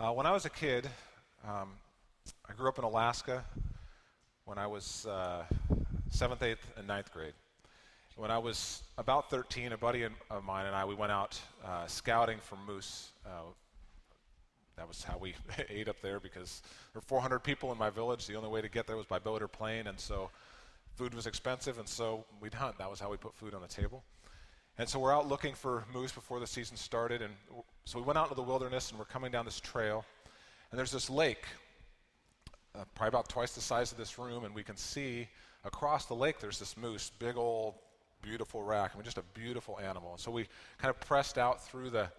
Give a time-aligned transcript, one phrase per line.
[0.00, 0.88] Uh, when I was a kid,
[1.44, 1.70] um,
[2.48, 3.44] I grew up in Alaska
[4.44, 5.42] when I was uh,
[6.10, 7.32] seventh, eighth, and ninth grade.
[8.14, 11.84] When I was about 13, a buddy of mine and I, we went out uh,
[11.88, 13.10] scouting for moose.
[13.26, 13.50] Uh,
[14.76, 15.34] that was how we
[15.68, 16.62] ate up there because
[16.92, 18.24] there were 400 people in my village.
[18.28, 20.30] The only way to get there was by boat or plane, and so
[20.94, 22.78] food was expensive, and so we'd hunt.
[22.78, 24.04] That was how we put food on the table.
[24.78, 27.32] And so we're out looking for moose before the season started, and
[27.88, 30.04] so we went out into the wilderness, and we're coming down this trail,
[30.70, 31.46] and there's this lake
[32.74, 35.26] uh, probably about twice the size of this room, and we can see
[35.64, 37.76] across the lake there's this moose, big old,
[38.20, 38.90] beautiful rack.
[38.92, 40.10] I mean, just a beautiful animal.
[40.10, 42.10] And so we kind of pressed out through the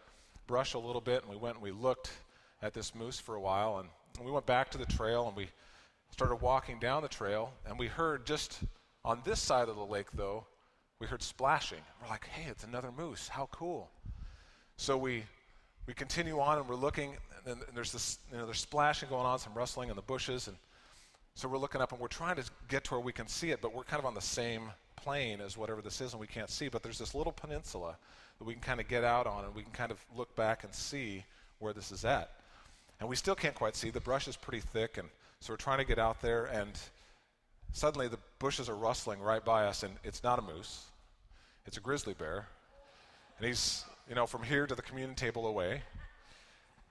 [0.48, 2.14] brush a little bit, and we went and we looked
[2.64, 3.90] at this moose for a while, and
[4.26, 5.50] we went back to the trail, and we
[6.10, 8.58] started walking down the trail, and we heard just
[9.06, 10.48] on this side of the lake, though,
[11.00, 11.84] we heard splashing.
[12.02, 13.28] We're like, hey, it's another moose.
[13.28, 13.92] How cool.
[14.76, 15.26] So we
[15.90, 17.18] we continue on and we're looking,
[17.48, 20.56] and there's this, you know, there's splashing going on, some rustling in the bushes, and
[21.34, 23.60] so we're looking up and we're trying to get to where we can see it,
[23.60, 26.52] but we're kind of on the same plane as whatever this is, and we can't
[26.52, 26.70] see.
[26.70, 27.98] But there's this little peninsula
[28.38, 30.64] that we can kind of get out on, and we can kind of look back
[30.64, 31.24] and see
[31.58, 32.30] where this is at.
[33.00, 33.90] And we still can't quite see.
[33.90, 36.70] The brush is pretty thick, and so we're trying to get out there, and
[37.74, 40.84] suddenly the bushes are rustling right by us, and it's not a moose,
[41.66, 42.46] it's a grizzly bear
[43.40, 45.84] and he's, you know, from here to the communion table away.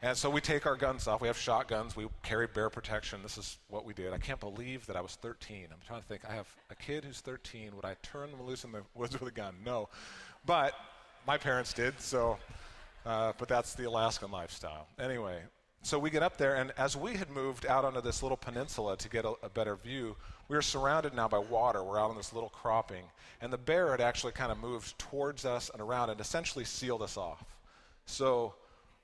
[0.00, 1.20] And so we take our guns off.
[1.20, 1.96] We have shotguns.
[1.96, 3.20] We carry bear protection.
[3.20, 4.12] This is what we did.
[4.12, 5.66] I can't believe that I was 13.
[5.72, 6.22] I'm trying to think.
[6.28, 7.74] I have a kid who's 13.
[7.74, 9.56] Would I turn them loose in the woods with a gun?
[9.66, 9.88] No.
[10.46, 10.74] But
[11.26, 12.38] my parents did, so,
[13.04, 14.86] uh, but that's the Alaskan lifestyle.
[15.00, 15.40] Anyway,
[15.82, 18.96] so we get up there, and as we had moved out onto this little peninsula
[18.96, 20.16] to get a, a, better view,
[20.48, 21.84] we are surrounded now by water.
[21.84, 23.04] We're out on this little cropping,
[23.40, 27.02] and the bear had actually kind of moved towards us and around and essentially sealed
[27.02, 27.44] us off.
[28.06, 28.54] So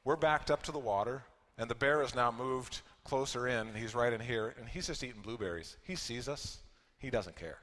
[0.05, 1.23] we're backed up to the water,
[1.59, 3.75] and the bear has now moved closer in.
[3.75, 5.77] He's right in here, and he's just eating blueberries.
[5.83, 6.59] He sees us,
[6.99, 7.59] he doesn't care.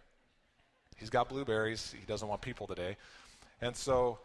[0.98, 2.98] He's got blueberries, he doesn't want people today.
[3.62, 4.20] And so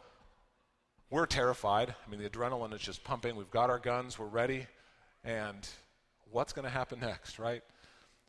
[1.09, 1.95] we're terrified.
[2.07, 3.37] I mean, the adrenaline is just pumping.
[3.37, 4.67] We've got our guns, we're ready.
[5.25, 5.67] And
[6.31, 7.63] what's going to happen next, right?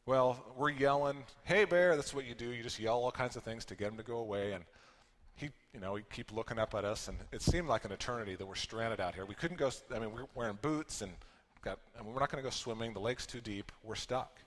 [0.08, 2.54] Well, we're yelling, "Hey bear!" That's what you do.
[2.54, 4.54] You just yell all kinds of things to get him to go away.
[4.54, 4.64] And
[5.36, 8.36] he, you know, he keep looking up at us, and it seemed like an eternity
[8.36, 9.26] that we're stranded out here.
[9.26, 9.70] We couldn't go.
[9.94, 11.12] I mean, we're wearing boots, and
[11.62, 11.80] got.
[12.02, 12.94] We're not going to go swimming.
[12.94, 13.70] The lake's too deep.
[13.84, 14.40] We're stuck.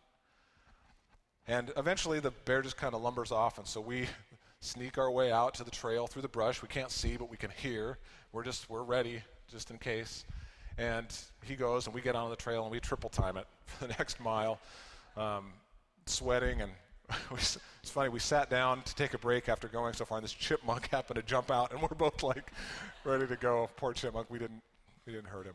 [1.47, 4.07] And eventually, the bear just kind of lumbers off, and so we
[4.61, 6.63] sneak our way out to the trail through the brush.
[6.63, 7.99] We can't see, but we can hear.
[8.33, 10.25] We're just we're ready just in case.
[10.79, 13.87] And he goes, and we get on the trail, and we triple time it for
[13.87, 14.59] the next mile,
[15.17, 15.53] um,
[16.07, 16.63] sweating.
[16.63, 16.73] And
[17.33, 20.33] it's funny, we sat down to take a break after going so far, and this
[20.33, 22.53] chipmunk happened to jump out, and we're both like
[23.05, 23.69] ready to go.
[23.77, 24.63] Poor chipmunk, we didn't
[25.07, 25.55] we didn't hurt him.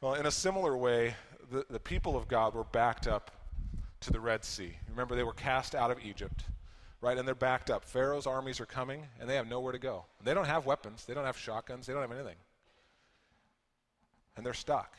[0.00, 1.14] Well, in a similar way,
[1.50, 3.30] the, the people of God were backed up
[4.00, 4.76] to the Red Sea.
[4.90, 6.44] Remember, they were cast out of Egypt
[7.04, 7.18] right?
[7.18, 7.84] And they're backed up.
[7.84, 10.06] Pharaoh's armies are coming, and they have nowhere to go.
[10.24, 12.36] They don't have weapons, they don't have shotguns, they don't have anything.
[14.36, 14.96] And they're stuck.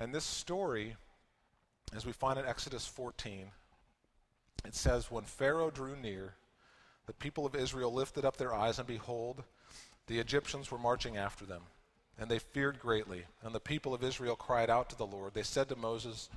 [0.00, 0.96] And this story,
[1.94, 3.50] as we find in Exodus 14,
[4.64, 6.34] it says, When Pharaoh drew near,
[7.06, 9.44] the people of Israel lifted up their eyes, and behold,
[10.06, 11.62] the Egyptians were marching after them.
[12.18, 13.24] And they feared greatly.
[13.42, 15.34] And the people of Israel cried out to the Lord.
[15.34, 16.30] They said to Moses,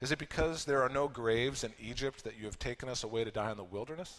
[0.00, 3.22] is it because there are no graves in Egypt that you have taken us away
[3.22, 4.18] to die in the wilderness?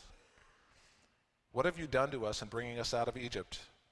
[1.51, 3.59] What have you done to us in bringing us out of Egypt?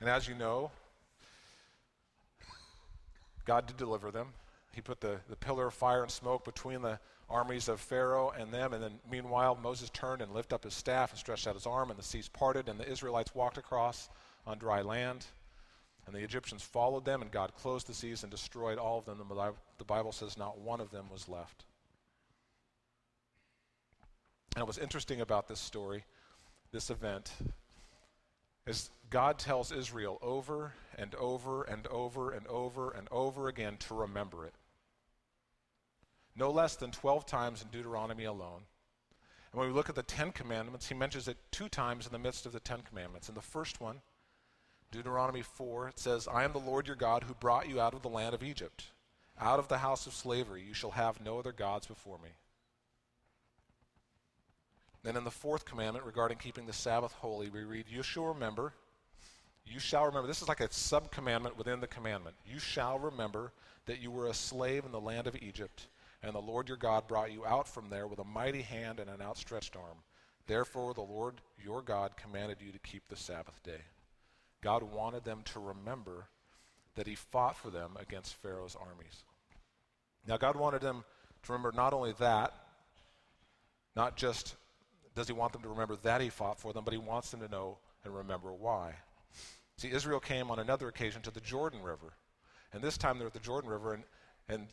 [0.00, 0.70] And as you know,
[3.44, 4.28] God did deliver them.
[4.72, 6.98] He put the, the pillar of fire and smoke between the
[7.28, 8.72] armies of Pharaoh and them.
[8.72, 11.90] And then, meanwhile, Moses turned and lifted up his staff and stretched out his arm,
[11.90, 14.08] and the seas parted, and the Israelites walked across
[14.46, 15.26] on dry land.
[16.06, 19.20] And the Egyptians followed them, and God closed the seas and destroyed all of them.
[19.78, 21.64] The Bible says not one of them was left.
[24.56, 26.04] And what's interesting about this story,
[26.72, 27.32] this event,
[28.66, 33.94] is God tells Israel over and over and over and over and over again to
[33.94, 34.54] remember it.
[36.36, 38.62] No less than 12 times in Deuteronomy alone.
[39.52, 42.18] And when we look at the Ten Commandments, he mentions it two times in the
[42.18, 43.28] midst of the Ten Commandments.
[43.28, 44.00] In the first one,
[44.92, 48.02] Deuteronomy 4, it says, I am the Lord your God who brought you out of
[48.02, 48.86] the land of Egypt.
[49.40, 52.30] Out of the house of slavery you shall have no other gods before me.
[55.02, 58.74] Then in the fourth commandment regarding keeping the Sabbath holy, we read, You shall remember,
[59.64, 60.26] you shall remember.
[60.26, 62.36] This is like a sub commandment within the commandment.
[62.44, 63.52] You shall remember
[63.86, 65.86] that you were a slave in the land of Egypt,
[66.22, 69.08] and the Lord your God brought you out from there with a mighty hand and
[69.08, 69.98] an outstretched arm.
[70.46, 73.82] Therefore, the Lord your God commanded you to keep the Sabbath day.
[74.60, 76.26] God wanted them to remember
[76.96, 79.24] that he fought for them against Pharaoh's armies.
[80.26, 81.04] Now, God wanted them
[81.44, 82.52] to remember not only that,
[83.96, 84.56] not just
[85.14, 87.40] does he want them to remember that he fought for them, but he wants them
[87.40, 88.94] to know and remember why.
[89.76, 92.12] See, Israel came on another occasion to the Jordan River.
[92.72, 94.04] And this time they're at the Jordan River, and,
[94.48, 94.68] and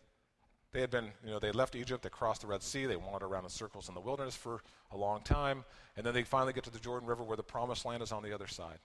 [0.71, 3.27] they had been, you know, they left Egypt, they crossed the Red Sea, they wandered
[3.27, 4.61] around in circles in the wilderness for
[4.91, 5.63] a long time,
[5.95, 8.21] and then they finally get to the Jordan River where the promised land is on
[8.21, 8.79] the other side.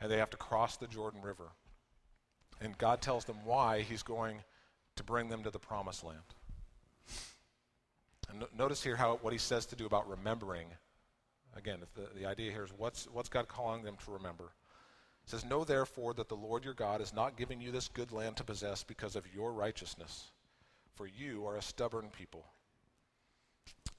[0.00, 1.52] And they have to cross the Jordan River.
[2.60, 4.42] And God tells them why He's going
[4.96, 6.18] to bring them to the promised land.
[8.32, 10.66] And no, notice here how what He says to do about remembering.
[11.54, 14.54] Again, the, the idea here is what's, what's God calling them to remember?
[15.24, 18.10] It says, Know therefore that the Lord your God is not giving you this good
[18.10, 20.30] land to possess because of your righteousness,
[20.96, 22.46] for you are a stubborn people.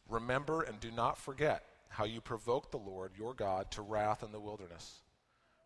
[0.09, 4.31] Remember and do not forget how you provoked the Lord your God to wrath in
[4.31, 5.03] the wilderness.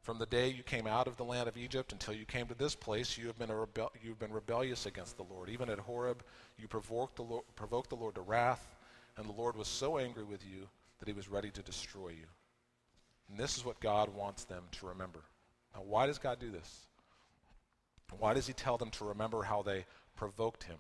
[0.07, 2.53] From the day you came out of the land of Egypt until you came to
[2.53, 5.49] this place, you have been, rebel- you've been rebellious against the Lord.
[5.49, 6.23] Even at Horeb,
[6.57, 8.77] you provoked the, Lord, provoked the Lord to wrath,
[9.17, 10.69] and the Lord was so angry with you
[10.99, 12.23] that he was ready to destroy you.
[13.29, 15.19] And this is what God wants them to remember.
[15.75, 16.87] Now, why does God do this?
[18.17, 19.83] Why does He tell them to remember how they
[20.15, 20.77] provoked Him?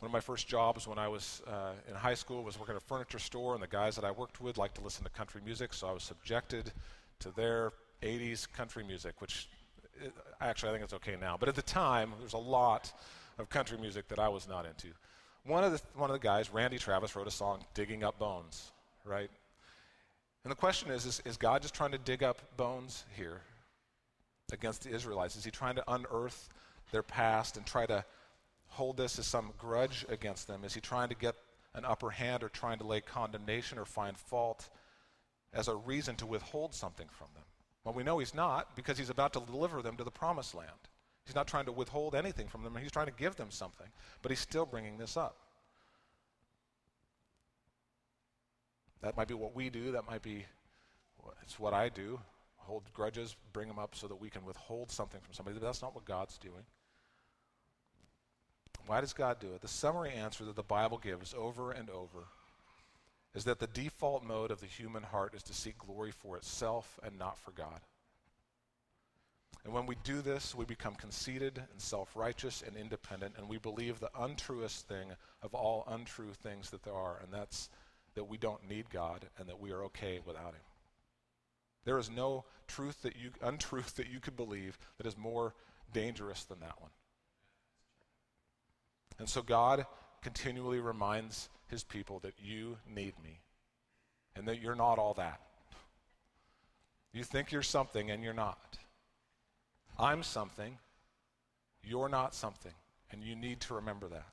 [0.00, 2.82] One of my first jobs when I was uh, in high school was working at
[2.82, 5.40] a furniture store, and the guys that I worked with liked to listen to country
[5.44, 6.72] music, so I was subjected
[7.20, 7.72] to their
[8.02, 9.48] 80s country music, which
[10.02, 11.36] it, actually I think it's okay now.
[11.38, 12.92] But at the time, there's a lot
[13.38, 14.88] of country music that I was not into.
[15.44, 18.72] One of the, one of the guys, Randy Travis, wrote a song, Digging Up Bones,
[19.04, 19.30] right?
[20.44, 23.40] And the question is, is, is God just trying to dig up bones here
[24.52, 25.36] against the Israelites?
[25.36, 26.48] Is he trying to unearth
[26.92, 28.04] their past and try to
[28.68, 30.64] hold this as some grudge against them?
[30.64, 31.34] Is he trying to get
[31.74, 34.68] an upper hand or trying to lay condemnation or find fault
[35.56, 37.42] as a reason to withhold something from them?
[37.84, 40.70] Well, we know he's not because he's about to deliver them to the promised land.
[41.24, 43.86] He's not trying to withhold anything from them, he's trying to give them something,
[44.22, 45.36] but he's still bringing this up.
[49.02, 49.92] That might be what we do.
[49.92, 50.44] That might be
[51.42, 52.20] it's what I do.
[52.56, 55.58] Hold grudges, bring them up so that we can withhold something from somebody.
[55.58, 56.64] But that's not what God's doing.
[58.86, 59.60] Why does God do it?
[59.60, 62.24] The summary answer that the Bible gives over and over
[63.36, 66.98] is that the default mode of the human heart is to seek glory for itself
[67.04, 67.80] and not for God.
[69.62, 73.58] And when we do this, we become conceited and self righteous and independent, and we
[73.58, 75.10] believe the untruest thing
[75.42, 77.68] of all untrue things that there are, and that's
[78.14, 80.62] that we don't need God and that we are okay without Him.
[81.84, 85.54] There is no truth that you, untruth that you could believe that is more
[85.92, 86.90] dangerous than that one.
[89.18, 89.84] And so God
[90.22, 93.40] continually reminds His people that you need me
[94.34, 95.40] and that you're not all that.
[97.12, 98.78] You think you're something and you're not.
[99.98, 100.78] I'm something,
[101.82, 102.74] you're not something,
[103.10, 104.26] and you need to remember that.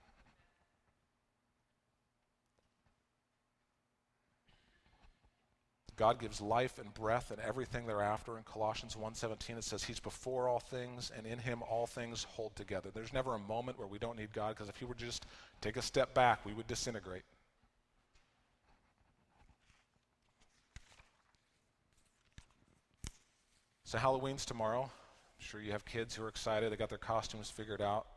[5.96, 8.38] God gives life and breath and everything thereafter.
[8.38, 12.56] In Colossians 1:17 it says he's before all things and in him all things hold
[12.56, 12.90] together.
[12.92, 15.26] There's never a moment where we don't need God because if he were just
[15.62, 17.24] take a step back, we would disintegrate.
[23.84, 24.84] So Halloween's tomorrow.
[24.84, 24.90] I'm
[25.38, 26.72] sure you have kids who are excited.
[26.72, 28.08] They got their costumes figured out.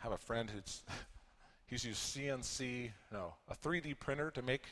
[0.00, 0.82] I have a friend who's
[1.66, 4.62] he's used CNC, no, a 3D printer to make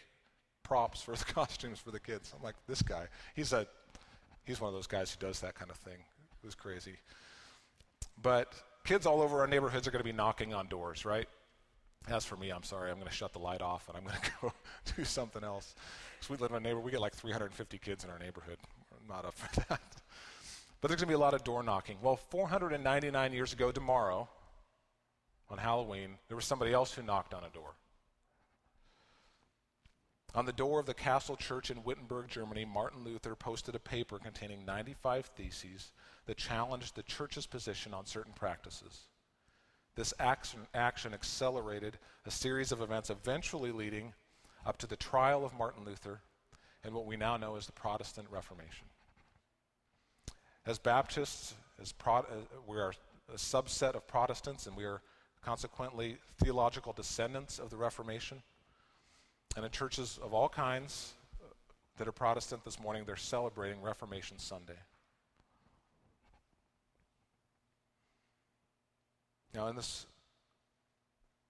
[0.70, 2.32] props for the costumes for the kids.
[2.36, 3.66] I'm like, this guy, he's a,
[4.44, 5.98] he's one of those guys who does that kind of thing.
[5.98, 6.94] It was crazy.
[8.22, 11.26] But kids all over our neighborhoods are going to be knocking on doors, right?
[12.08, 14.14] As for me, I'm sorry, I'm going to shut the light off and I'm going
[14.22, 14.52] to go
[14.96, 15.74] do something else.
[16.20, 18.58] So we live in a neighborhood, we get like 350 kids in our neighborhood.
[18.92, 19.80] We're not up for that.
[20.80, 21.96] But there's going to be a lot of door knocking.
[22.00, 24.28] Well, 499 years ago tomorrow,
[25.50, 27.74] on Halloween, there was somebody else who knocked on a door.
[30.34, 34.18] On the door of the Castle Church in Wittenberg, Germany, Martin Luther posted a paper
[34.18, 35.90] containing 95 theses
[36.26, 39.08] that challenged the church's position on certain practices.
[39.96, 44.12] This action, action accelerated a series of events, eventually leading
[44.64, 46.20] up to the trial of Martin Luther
[46.84, 48.86] and what we now know as the Protestant Reformation.
[50.64, 52.92] as Baptists, as Pro- uh, we are
[53.32, 55.02] a subset of Protestants, and we are
[55.42, 58.42] consequently theological descendants of the Reformation.
[59.56, 61.14] And in churches of all kinds
[61.98, 64.78] that are Protestant this morning, they're celebrating Reformation Sunday.
[69.54, 70.06] Now, in this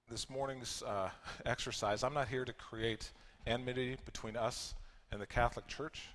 [0.09, 1.11] this morning's uh,
[1.47, 3.13] exercise, I'm not here to create
[3.47, 4.75] enmity between us
[5.13, 6.09] and the Catholic Church.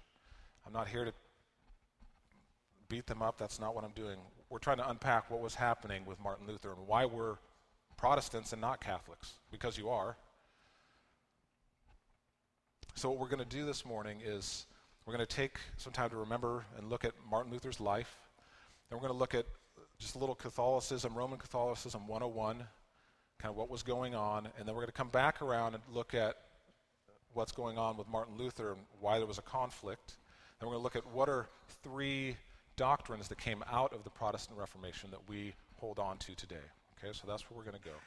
[0.66, 1.14] I'm not here to
[2.90, 3.38] beat them up.
[3.38, 4.18] That's not what I'm doing.
[4.50, 7.36] We're trying to unpack what was happening with Martin Luther and why we're
[7.98, 10.18] Protestants and not Catholics, because you are.
[12.98, 14.68] So, what we're going to do this morning is
[15.06, 18.16] we're going to take some time to remember and look at Martin Luther's life.
[18.90, 19.46] And we're going to look at
[20.00, 22.60] just a little Catholicism, Roman Catholicism 101,
[23.38, 25.84] kind of what was going on, and then we're going to come back around and
[25.92, 26.38] look at
[27.34, 30.16] what's going on with Martin Luther and why there was a conflict.
[30.62, 31.50] Then we're going to look at what are
[31.84, 32.38] three
[32.78, 36.56] doctrines that came out of the Protestant Reformation that we hold on to today.
[36.98, 37.98] Okay, so that's where we're going to go.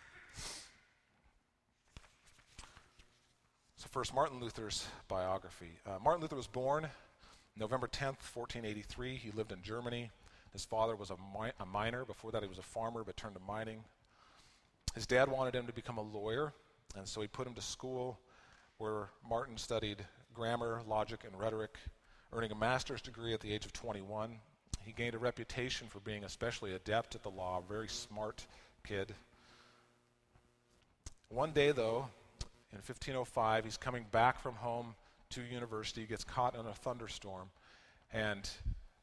[3.79, 5.71] So, first, Martin Luther's biography.
[5.87, 6.89] Uh, Martin Luther was born
[7.57, 9.15] November 10th, 1483.
[9.15, 10.11] He lived in Germany.
[10.53, 12.05] His father was a, mi- a miner.
[12.05, 13.85] Before that, he was a farmer, but turned to mining.
[14.97, 16.53] His dad wanted him to become a lawyer,
[16.97, 18.19] and so he put him to school
[18.79, 20.05] where Martin studied
[20.35, 21.77] grammar, logic, and rhetoric,
[22.33, 24.41] earning a master's degree at the age of 21.
[24.85, 28.45] He gained a reputation for being especially adept at the law, a very smart
[28.85, 29.15] kid.
[31.29, 32.09] One day, though,
[32.73, 34.95] in 1505, he's coming back from home
[35.31, 37.51] to university, gets caught in a thunderstorm,
[38.13, 38.49] and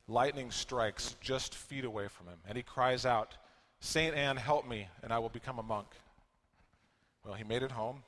[0.07, 2.38] lightning strikes just feet away from him.
[2.48, 3.36] And he cries out,
[3.79, 5.88] Saint Anne, help me, and I will become a monk.
[7.24, 8.03] Well, he made it home,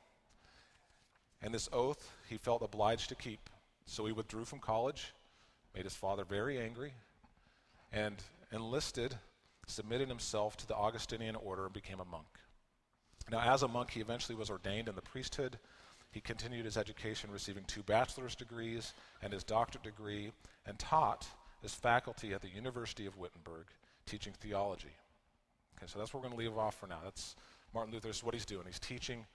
[1.41, 3.49] and this oath he felt obliged to keep.
[3.85, 5.13] So he withdrew from college,
[5.73, 6.93] made his father very angry,
[7.91, 8.15] and
[8.51, 9.15] enlisted,
[9.65, 12.27] submitted himself to the Augustinian order, and became a monk.
[13.29, 15.57] Now, as a monk, he eventually was ordained in the priesthood.
[16.11, 20.31] He continued his education, receiving two bachelor's degrees and his doctorate degree,
[20.65, 21.27] and taught
[21.63, 23.65] as faculty at the University of Wittenberg,
[24.05, 24.95] teaching theology.
[25.77, 26.99] Okay, so that's where we're going to leave off for now.
[27.03, 27.35] That's
[27.73, 28.09] Martin Luther.
[28.23, 28.63] What he's doing.
[28.65, 29.25] He's teaching.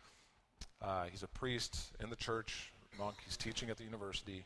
[0.81, 3.17] Uh, he's a priest in the church, monk.
[3.25, 4.45] He's teaching at the university.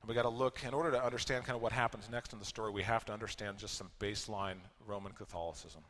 [0.00, 2.38] And we got to look, in order to understand kind of what happens next in
[2.38, 5.82] the story, we have to understand just some baseline Roman Catholicism.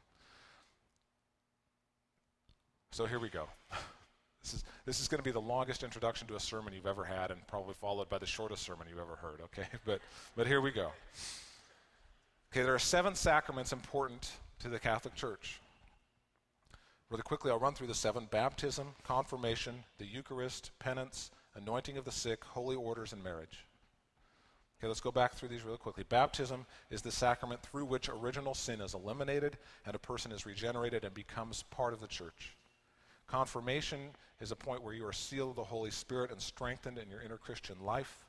[2.90, 3.48] So here we go.
[4.42, 7.02] This is, this is going to be the longest introduction to a sermon you've ever
[7.02, 9.66] had, and probably followed by the shortest sermon you've ever heard, okay?
[9.84, 10.00] But,
[10.36, 10.92] but here we go.
[12.52, 15.58] Okay, there are seven sacraments important to the Catholic Church.
[17.10, 22.12] Really quickly, I'll run through the seven baptism, confirmation, the Eucharist, penance, anointing of the
[22.12, 23.64] sick, holy orders, and marriage.
[24.78, 26.04] Okay, let's go back through these really quickly.
[26.08, 31.02] Baptism is the sacrament through which original sin is eliminated and a person is regenerated
[31.04, 32.56] and becomes part of the church.
[33.26, 37.10] Confirmation is a point where you are sealed with the Holy Spirit and strengthened in
[37.10, 38.24] your inner Christian life.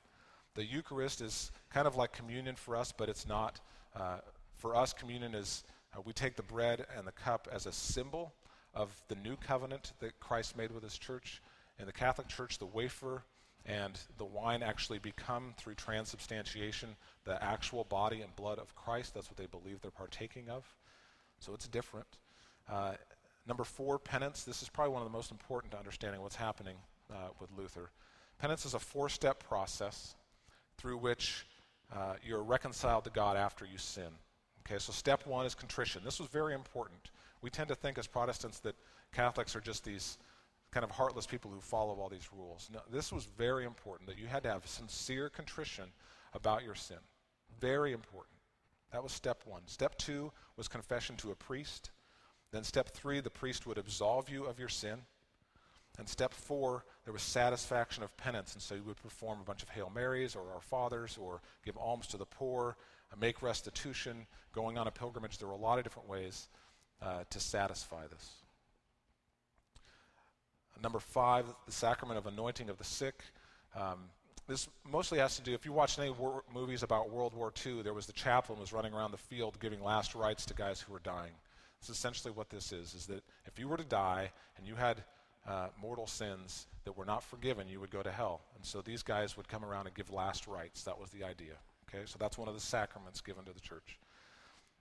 [0.55, 3.59] The Eucharist is kind of like communion for us, but it's not.
[3.95, 4.17] Uh,
[4.55, 5.63] for us, communion is
[5.95, 8.33] uh, we take the bread and the cup as a symbol
[8.73, 11.41] of the new covenant that Christ made with his church.
[11.79, 13.23] In the Catholic Church, the wafer
[13.65, 19.13] and the wine actually become, through transubstantiation, the actual body and blood of Christ.
[19.13, 20.65] That's what they believe they're partaking of.
[21.39, 22.07] So it's different.
[22.67, 22.93] Uh,
[23.47, 24.43] number four, penance.
[24.43, 26.75] This is probably one of the most important to understanding what's happening
[27.11, 27.89] uh, with Luther.
[28.39, 30.15] Penance is a four step process
[30.77, 31.47] through which
[31.95, 34.09] uh, you're reconciled to God after you sin.
[34.65, 36.01] Okay, so step one is contrition.
[36.03, 37.11] This was very important.
[37.41, 38.75] We tend to think as Protestants that
[39.13, 40.17] Catholics are just these
[40.71, 42.69] kind of heartless people who follow all these rules.
[42.73, 45.85] No, this was very important that you had to have sincere contrition
[46.33, 46.97] about your sin.
[47.61, 48.35] Very important.
[48.91, 49.61] That was step one.
[49.65, 51.91] Step two was confession to a priest.
[52.51, 54.99] Then step three, the priest would absolve you of your sin.
[55.97, 58.53] And step four, there was satisfaction of penance.
[58.53, 61.75] And so you would perform a bunch of Hail Marys or Our Fathers or give
[61.77, 62.77] alms to the poor,
[63.19, 65.37] make restitution, going on a pilgrimage.
[65.37, 66.49] There were a lot of different ways
[67.01, 68.31] uh, to satisfy this.
[70.81, 73.23] Number five, the sacrament of anointing of the sick.
[73.75, 74.09] Um,
[74.47, 77.81] this mostly has to do, if you watch any war- movies about World War II,
[77.81, 80.93] there was the chaplain was running around the field giving last rites to guys who
[80.93, 81.33] were dying.
[81.79, 85.03] It's essentially what this is, is that if you were to die and you had
[85.47, 88.41] uh, mortal sins that were not forgiven, you would go to hell.
[88.55, 90.83] And so these guys would come around and give last rites.
[90.83, 91.53] That was the idea.
[91.87, 93.97] Okay, so that's one of the sacraments given to the church.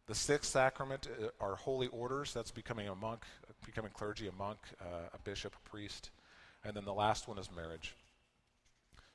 [0.07, 2.33] The sixth sacrament uh, are holy orders.
[2.33, 3.25] That's becoming a monk,
[3.65, 6.11] becoming clergy, a monk, uh, a bishop, a priest.
[6.65, 7.95] And then the last one is marriage.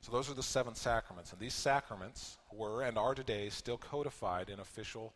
[0.01, 1.31] So those are the seven sacraments.
[1.31, 5.13] And these sacraments were and are today still codified in official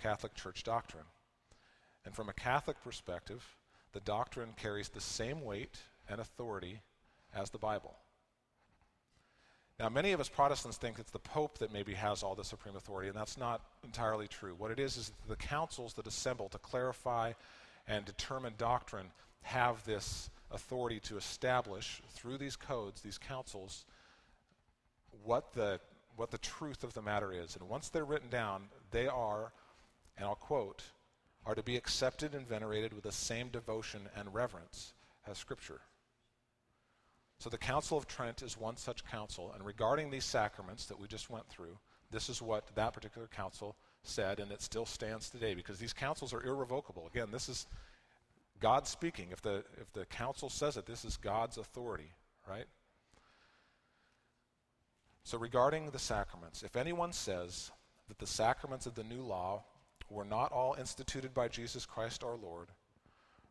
[0.00, 1.04] Catholic Church doctrine.
[2.04, 3.44] And from a Catholic perspective,
[3.92, 5.78] the doctrine carries the same weight
[6.08, 6.80] and authority
[7.34, 7.94] as the Bible.
[9.78, 12.76] Now, many of us Protestants think it's the Pope that maybe has all the supreme
[12.76, 14.54] authority, and that's not entirely true.
[14.56, 17.32] What it is is the councils that assemble to clarify
[17.88, 19.06] and determine doctrine
[19.42, 23.84] have this authority to establish through these codes, these councils,
[25.24, 25.80] what the,
[26.16, 27.56] what the truth of the matter is.
[27.56, 29.52] And once they're written down, they are,
[30.16, 30.82] and I'll quote,
[31.44, 34.94] are to be accepted and venerated with the same devotion and reverence
[35.26, 35.80] as Scripture.
[37.38, 41.08] So the Council of Trent is one such council, and regarding these sacraments that we
[41.08, 41.76] just went through,
[42.12, 46.32] this is what that particular council said, and it still stands today because these councils
[46.32, 47.08] are irrevocable.
[47.12, 47.66] Again, this is
[48.60, 49.28] God speaking.
[49.32, 52.12] If the, if the council says it, this is God's authority,
[52.48, 52.66] right?
[55.24, 57.70] So, regarding the sacraments, if anyone says
[58.08, 59.64] that the sacraments of the new law
[60.12, 62.68] were not all instituted by Jesus Christ our Lord,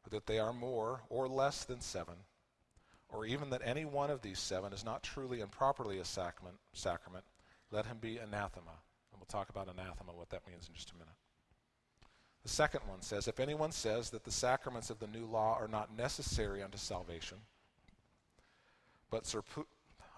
[0.06, 2.16] or that they are more or less than seven,
[3.10, 6.56] or even that any one of these seven is not truly and properly a sacrament,
[6.74, 7.26] sacrament
[7.72, 8.72] let him be anathema.
[9.12, 11.14] And we'll talk about anathema, what that means in just a minute.
[12.44, 15.68] The second one says, If anyone says that the sacraments of the new law are
[15.68, 17.38] not necessary unto salvation,
[19.10, 19.66] but surpu-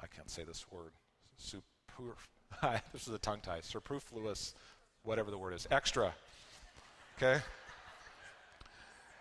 [0.01, 0.91] I can't say this word,
[1.37, 2.15] super,
[2.93, 4.55] this is a tongue tie, superfluous,
[5.03, 6.13] whatever the word is, extra,
[7.17, 7.41] okay?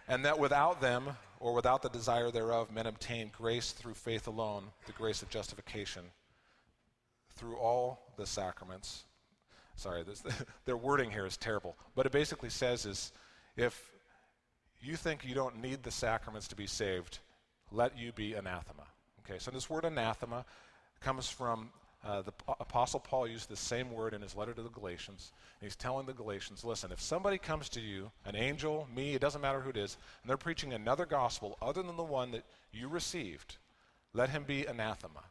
[0.08, 4.64] And that without them, or without the desire thereof, men obtain grace through faith alone,
[4.86, 6.04] the grace of justification,
[7.34, 9.04] through all the sacraments,
[9.76, 10.22] Sorry, this,
[10.64, 11.76] their wording here is terrible.
[11.94, 13.12] But it basically says is
[13.56, 13.90] if
[14.80, 17.18] you think you don't need the sacraments to be saved,
[17.70, 18.86] let you be anathema.
[19.20, 20.44] Okay, so this word anathema
[21.00, 21.70] comes from
[22.04, 25.32] uh, the Apostle Paul used the same word in his letter to the Galatians.
[25.60, 29.40] He's telling the Galatians, listen, if somebody comes to you, an angel, me, it doesn't
[29.40, 32.88] matter who it is, and they're preaching another gospel other than the one that you
[32.88, 33.56] received,
[34.14, 35.22] let him be anathema,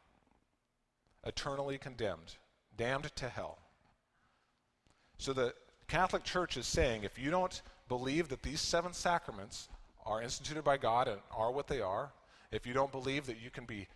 [1.26, 2.36] eternally condemned,
[2.78, 3.60] damned to hell.
[5.18, 5.54] So the
[5.88, 9.68] Catholic Church is saying if you don't believe that these seven sacraments
[10.06, 12.14] are instituted by God and are what they are,
[12.50, 13.88] if you don't believe that you can be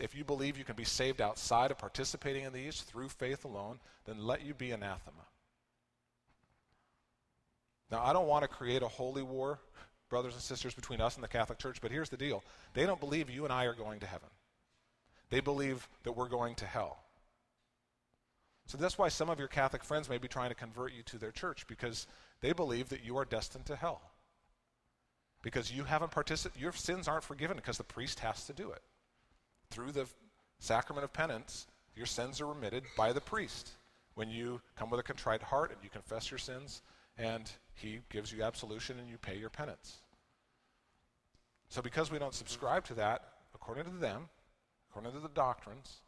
[0.00, 3.78] if you believe you can be saved outside of participating in these through faith alone,
[4.04, 5.26] then let you be anathema.
[7.90, 9.58] Now, I don't want to create a holy war,
[10.08, 12.42] brothers and sisters, between us and the Catholic Church, but here's the deal.
[12.74, 14.28] They don't believe you and I are going to heaven.
[15.30, 16.98] They believe that we're going to hell.
[18.66, 21.18] So that's why some of your Catholic friends may be trying to convert you to
[21.18, 22.06] their church because
[22.40, 24.00] they believe that you are destined to hell.
[25.42, 28.82] Because you haven't participated, your sins aren't forgiven because the priest has to do it.
[29.72, 30.06] Through the
[30.58, 33.70] sacrament of penance, your sins are remitted by the priest
[34.14, 36.82] when you come with a contrite heart and you confess your sins
[37.16, 40.02] and he gives you absolution and you pay your penance.
[41.68, 43.22] So because we don't subscribe to that,
[43.54, 44.28] according to them,
[44.90, 46.02] according to the doctrines,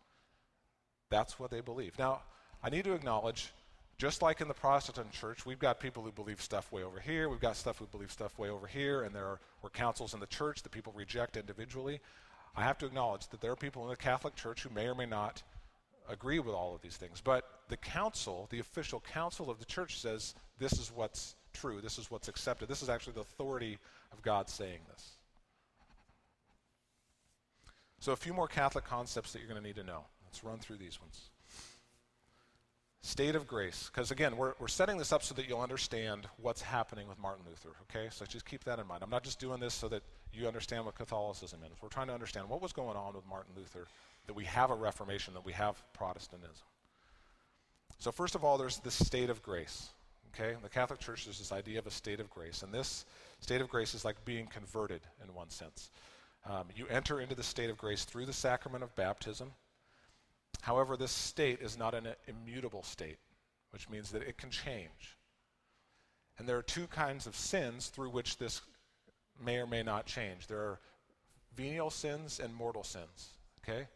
[1.08, 1.98] that's what they believe.
[1.98, 2.20] Now,
[2.62, 3.50] I need to acknowledge,
[3.96, 7.30] just like in the Protestant church, we've got people who believe stuff way over here,
[7.30, 10.20] we've got stuff who believe stuff way over here, and there are, are councils in
[10.20, 12.00] the church that people reject individually.
[12.56, 14.94] I have to acknowledge that there are people in the Catholic Church who may or
[14.94, 15.42] may not
[16.08, 17.20] agree with all of these things.
[17.20, 21.98] But the council, the official council of the church, says this is what's true, this
[21.98, 22.68] is what's accepted.
[22.68, 23.78] This is actually the authority
[24.12, 25.16] of God saying this.
[28.00, 30.04] So, a few more Catholic concepts that you're going to need to know.
[30.26, 31.30] Let's run through these ones.
[33.02, 33.90] State of grace.
[33.92, 37.44] Because again, we're, we're setting this up so that you'll understand what's happening with Martin
[37.46, 38.08] Luther, okay?
[38.10, 39.02] So just keep that in mind.
[39.02, 40.02] I'm not just doing this so that
[40.34, 41.82] you understand what Catholicism is.
[41.82, 43.86] We're trying to understand what was going on with Martin Luther,
[44.26, 46.66] that we have a Reformation, that we have Protestantism.
[47.98, 49.90] So, first of all, there's this state of grace,
[50.34, 50.54] okay?
[50.54, 52.62] In the Catholic Church, there's this idea of a state of grace.
[52.62, 53.04] And this
[53.40, 55.90] state of grace is like being converted in one sense.
[56.46, 59.52] Um, you enter into the state of grace through the sacrament of baptism.
[60.60, 63.18] However, this state is not an immutable state,
[63.70, 65.16] which means that it can change.
[66.38, 68.60] And there are two kinds of sins through which this
[69.42, 70.46] may or may not change.
[70.46, 70.80] There are
[71.56, 73.30] venial sins and mortal sins,
[73.62, 73.86] okay?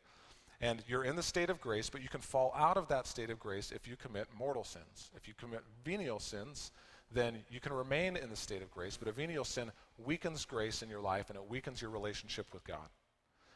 [0.61, 3.31] And you're in the state of grace, but you can fall out of that state
[3.31, 5.11] of grace if you commit mortal sins.
[5.17, 6.73] If you commit venial sins,
[7.13, 10.83] then you can remain in the state of grace, but a venial sin weakens grace
[10.83, 12.89] in your life and it weakens your relationship with God.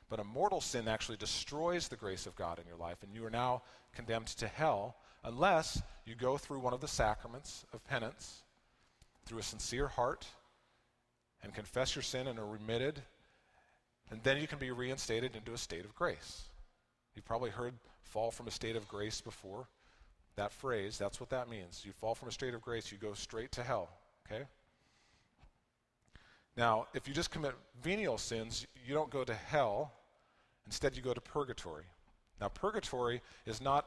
[0.09, 3.25] But a mortal sin actually destroys the grace of God in your life, and you
[3.25, 3.62] are now
[3.95, 8.42] condemned to hell unless you go through one of the sacraments of penance
[9.25, 10.27] through a sincere heart
[11.42, 13.02] and confess your sin and are remitted,
[14.11, 16.42] and then you can be reinstated into a state of grace.
[17.14, 19.66] You've probably heard fall from a state of grace before.
[20.37, 21.83] That phrase, that's what that means.
[21.85, 23.90] You fall from a state of grace, you go straight to hell.
[24.26, 24.44] Okay?
[26.57, 29.92] Now, if you just commit venial sins, you don't go to hell.
[30.66, 31.85] Instead, you go to purgatory.
[32.40, 33.87] Now, purgatory is not,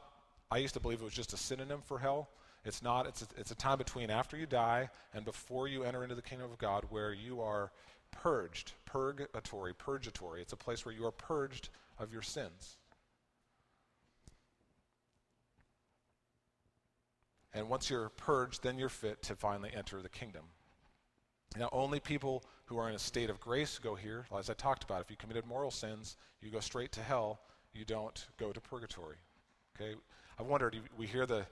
[0.50, 2.28] I used to believe it was just a synonym for hell.
[2.66, 6.02] It's not, it's a, it's a time between after you die and before you enter
[6.02, 7.70] into the kingdom of God where you are
[8.10, 8.72] purged.
[8.84, 10.42] Purgatory, purgatory.
[10.42, 12.78] It's a place where you are purged of your sins.
[17.54, 20.42] And once you're purged, then you're fit to finally enter the kingdom.
[21.56, 24.26] Now, only people who are in a state of grace go here.
[24.36, 27.40] As I talked about, if you committed moral sins, you go straight to hell.
[27.72, 29.16] You don't go to purgatory.
[29.80, 29.94] Okay?
[30.38, 31.46] I wondered, we hear the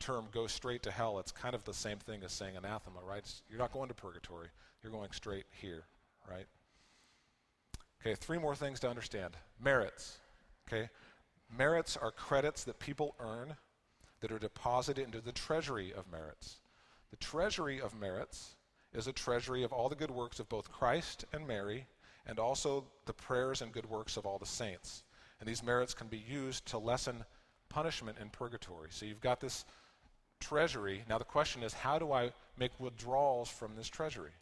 [0.00, 1.18] term go straight to hell.
[1.18, 3.24] It's kind of the same thing as saying anathema, right?
[3.48, 4.48] You're not going to purgatory.
[4.82, 5.84] You're going straight here,
[6.28, 6.46] right?
[8.00, 9.36] Okay, three more things to understand.
[9.62, 10.18] Merits.
[10.66, 10.88] Okay?
[11.56, 13.56] Merits are credits that people earn
[14.20, 16.60] that are deposited into the treasury of merits.
[17.10, 18.54] The treasury of merits
[18.92, 21.86] is a treasury of all the good works of both Christ and Mary,
[22.26, 25.02] and also the prayers and good works of all the saints.
[25.38, 27.24] And these merits can be used to lessen
[27.68, 28.88] punishment in purgatory.
[28.90, 29.64] So you've got this
[30.40, 31.04] treasury.
[31.08, 34.32] Now the question is, how do I make withdrawals from this treasury?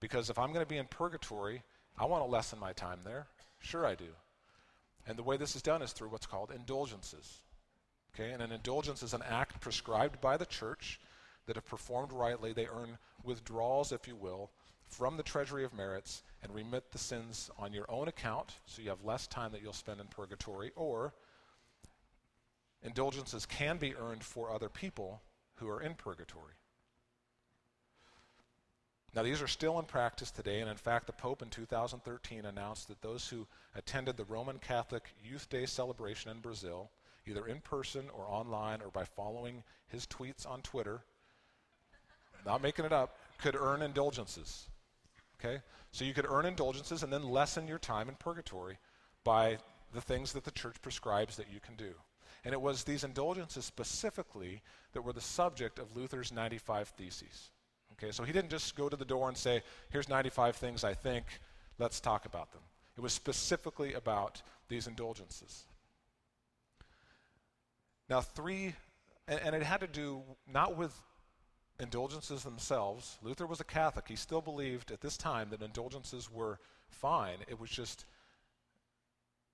[0.00, 1.62] Because if I'm going to be in purgatory,
[1.98, 3.26] I want to lessen my time there.
[3.58, 4.10] Sure, I do.
[5.06, 7.38] And the way this is done is through what's called indulgences.
[8.14, 11.00] Okay, and an indulgence is an act prescribed by the church
[11.46, 14.50] that, if performed rightly, they earn withdrawals, if you will,
[14.86, 18.88] from the treasury of merits and remit the sins on your own account, so you
[18.88, 21.12] have less time that you'll spend in purgatory, or
[22.82, 25.22] indulgences can be earned for other people
[25.56, 26.54] who are in purgatory.
[29.14, 32.88] Now, these are still in practice today, and in fact, the Pope in 2013 announced
[32.88, 36.90] that those who attended the Roman Catholic Youth Day celebration in Brazil
[37.26, 41.02] either in person or online or by following his tweets on Twitter,
[42.46, 44.68] not making it up, could earn indulgences.
[45.38, 45.60] Okay?
[45.92, 48.78] So you could earn indulgences and then lessen your time in purgatory
[49.24, 49.58] by
[49.92, 51.94] the things that the church prescribes that you can do.
[52.48, 54.62] And it was these indulgences specifically
[54.94, 57.50] that were the subject of Luther's 95 Theses.
[57.92, 60.94] Okay, so he didn't just go to the door and say, here's 95 things I
[60.94, 61.26] think,
[61.78, 62.62] let's talk about them.
[62.96, 65.64] It was specifically about these indulgences.
[68.08, 68.74] Now, three,
[69.28, 70.94] and, and it had to do not with
[71.78, 73.18] indulgences themselves.
[73.22, 74.08] Luther was a Catholic.
[74.08, 77.40] He still believed at this time that indulgences were fine.
[77.46, 78.06] It was just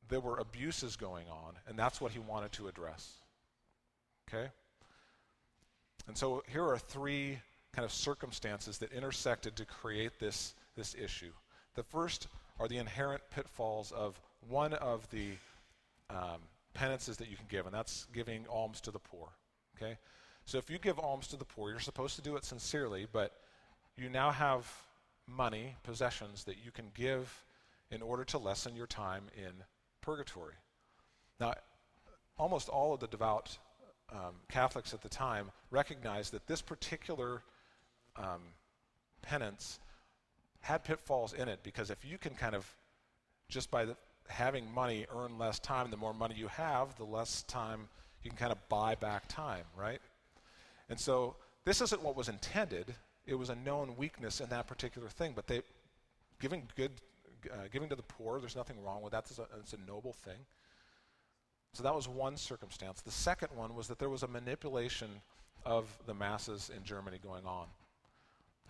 [0.08, 3.18] there were abuses going on, and that's what he wanted to address.
[4.28, 4.48] Okay?
[6.06, 7.38] And so here are three
[7.72, 11.32] kind of circumstances that intersected to create this, this issue.
[11.74, 12.28] The first
[12.60, 15.30] are the inherent pitfalls of one of the
[16.10, 16.40] um,
[16.74, 19.28] penances that you can give, and that's giving alms to the poor.
[19.76, 19.96] Okay?
[20.44, 23.32] So if you give alms to the poor, you're supposed to do it sincerely, but
[23.96, 24.70] you now have
[25.26, 27.44] money, possessions that you can give
[27.90, 29.52] in order to lessen your time in
[30.04, 30.54] purgatory.
[31.40, 31.54] Now,
[32.38, 33.56] almost all of the devout
[34.12, 37.42] um, Catholics at the time recognized that this particular
[38.16, 38.42] um,
[39.22, 39.80] penance
[40.60, 42.66] had pitfalls in it because if you can kind of
[43.48, 43.96] just by the,
[44.28, 45.90] having money earn less time.
[45.90, 47.88] The more money you have, the less time
[48.22, 50.00] you can kind of buy back time, right?
[50.88, 52.94] And so this isn't what was intended.
[53.26, 55.32] It was a known weakness in that particular thing.
[55.34, 55.62] But they,
[56.40, 56.92] giving good,
[57.52, 59.24] uh, giving to the poor, there's nothing wrong with that.
[59.28, 60.38] It's a, it's a noble thing.
[61.72, 63.00] So that was one circumstance.
[63.00, 65.08] The second one was that there was a manipulation
[65.64, 67.66] of the masses in Germany going on,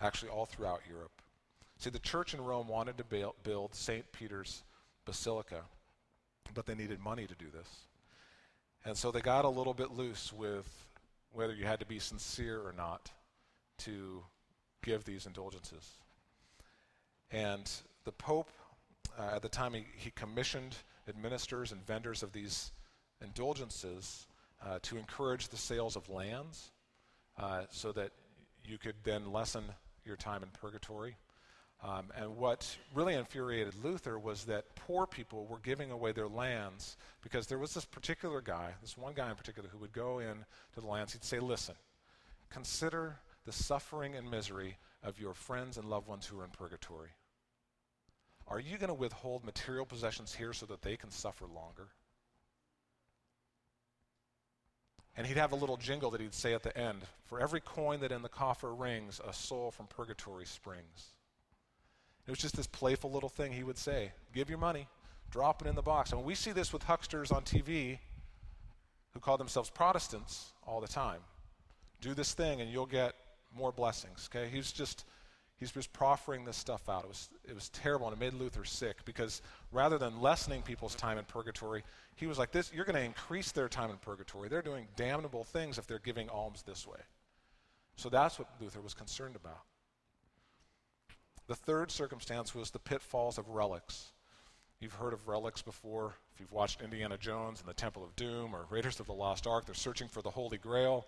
[0.01, 1.11] actually all throughout Europe.
[1.77, 4.09] See, the church in Rome wanted to build St.
[4.11, 4.63] Peter's
[5.05, 5.61] basilica,
[6.53, 7.69] but they needed money to do this.
[8.85, 10.67] And so they got a little bit loose with
[11.33, 13.11] whether you had to be sincere or not
[13.79, 14.23] to
[14.83, 15.97] give these indulgences.
[17.31, 17.69] And
[18.05, 18.49] the Pope,
[19.17, 20.75] uh, at the time, he, he, commissioned
[21.07, 22.71] administrators and vendors of these
[23.21, 24.27] indulgences
[24.65, 26.71] uh, to encourage the sales of lands
[27.37, 28.11] uh, so that
[28.65, 29.63] you could then lessen
[30.05, 31.15] your time in purgatory.
[31.83, 36.97] Um, and what really infuriated Luther was that poor people were giving away their lands
[37.21, 40.45] because there was this particular guy, this one guy in particular, who would go in
[40.73, 41.13] to the lands.
[41.13, 41.75] He'd say, Listen,
[42.49, 47.09] consider the suffering and misery of your friends and loved ones who are in purgatory.
[48.47, 51.87] Are you going to withhold material possessions here so that they can suffer longer?
[55.17, 58.01] And he'd have a little jingle that he'd say at the end For every coin
[58.01, 61.13] that in the coffer rings, a soul from purgatory springs.
[62.27, 64.87] It was just this playful little thing he would say Give your money
[65.31, 66.11] drop it in the box.
[66.11, 67.99] And we see this with hucksters on TV
[69.13, 71.19] who call themselves Protestants all the time.
[72.01, 73.15] Do this thing and you'll get
[73.53, 74.29] more blessings.
[74.31, 74.49] Okay?
[74.49, 75.05] He's just
[75.57, 77.03] he's just proffering this stuff out.
[77.03, 79.41] It was it was terrible and it made Luther sick because
[79.71, 81.83] rather than lessening people's time in purgatory,
[82.15, 84.49] he was like this you're going to increase their time in purgatory.
[84.49, 86.99] They're doing damnable things if they're giving alms this way.
[87.95, 89.61] So that's what Luther was concerned about.
[91.47, 94.11] The third circumstance was the pitfalls of relics.
[94.79, 96.15] You've heard of relics before.
[96.33, 99.47] If you've watched Indiana Jones and the Temple of Doom or Raiders of the Lost
[99.47, 101.07] Ark, they're searching for the Holy Grail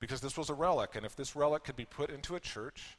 [0.00, 0.96] because this was a relic.
[0.96, 2.98] And if this relic could be put into a church,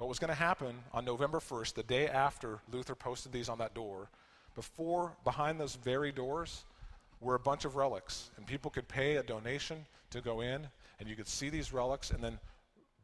[0.00, 3.58] what was going to happen on November 1st, the day after Luther posted these on
[3.58, 4.08] that door,
[4.54, 6.64] before, behind those very doors,
[7.20, 8.30] were a bunch of relics.
[8.38, 10.66] And people could pay a donation to go in,
[10.98, 12.38] and you could see these relics, and then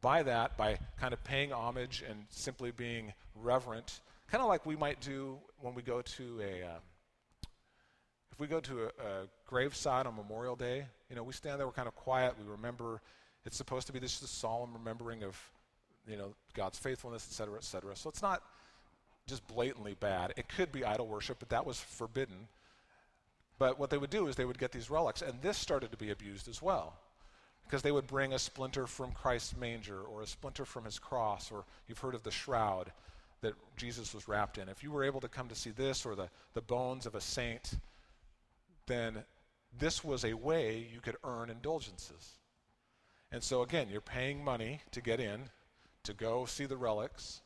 [0.01, 4.75] by that, by kind of paying homage and simply being reverent, kind of like we
[4.75, 6.79] might do when we go to a, uh,
[8.31, 11.67] if we go to a, a graveside on Memorial Day, you know, we stand there,
[11.67, 13.03] we're kind of quiet, we remember.
[13.45, 15.39] It's supposed to be this a solemn remembering of,
[16.09, 17.95] you know, God's faithfulness, et cetera, et cetera.
[17.95, 18.41] So it's not
[19.27, 20.33] just blatantly bad.
[20.37, 22.47] It could be idol worship, but that was forbidden.
[23.59, 25.97] But what they would do is they would get these relics, and this started to
[25.97, 26.93] be abused as well
[27.67, 31.51] because they would bring a splinter from Christ's manger or a splinter from his cross,
[31.51, 32.93] or you've heard of the shroud
[33.41, 34.69] that Jesus was wrapped in.
[34.69, 37.21] If you were able to come to see this or the, the bones of a
[37.21, 37.77] saint,
[38.85, 39.25] then
[39.77, 42.37] this was a way you could earn indulgences.
[43.33, 45.49] And so, again, you're paying money to get in,
[46.07, 47.41] to go see the relics.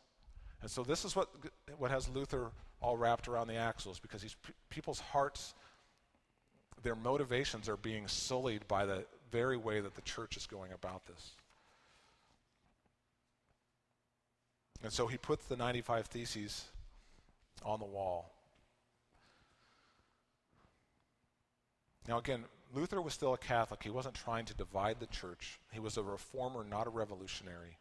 [0.61, 1.29] And so, this is what,
[1.77, 4.35] what has Luther all wrapped around the axles because these
[4.69, 5.53] people's hearts,
[6.81, 11.05] their motivations are being sullied by the, very way that the church is going about
[11.05, 11.31] this.
[14.83, 16.65] And so he puts the 95 Theses
[17.63, 18.31] on the wall.
[22.07, 23.83] Now, again, Luther was still a Catholic.
[23.83, 27.77] He wasn't trying to divide the church, he was a reformer, not a revolutionary.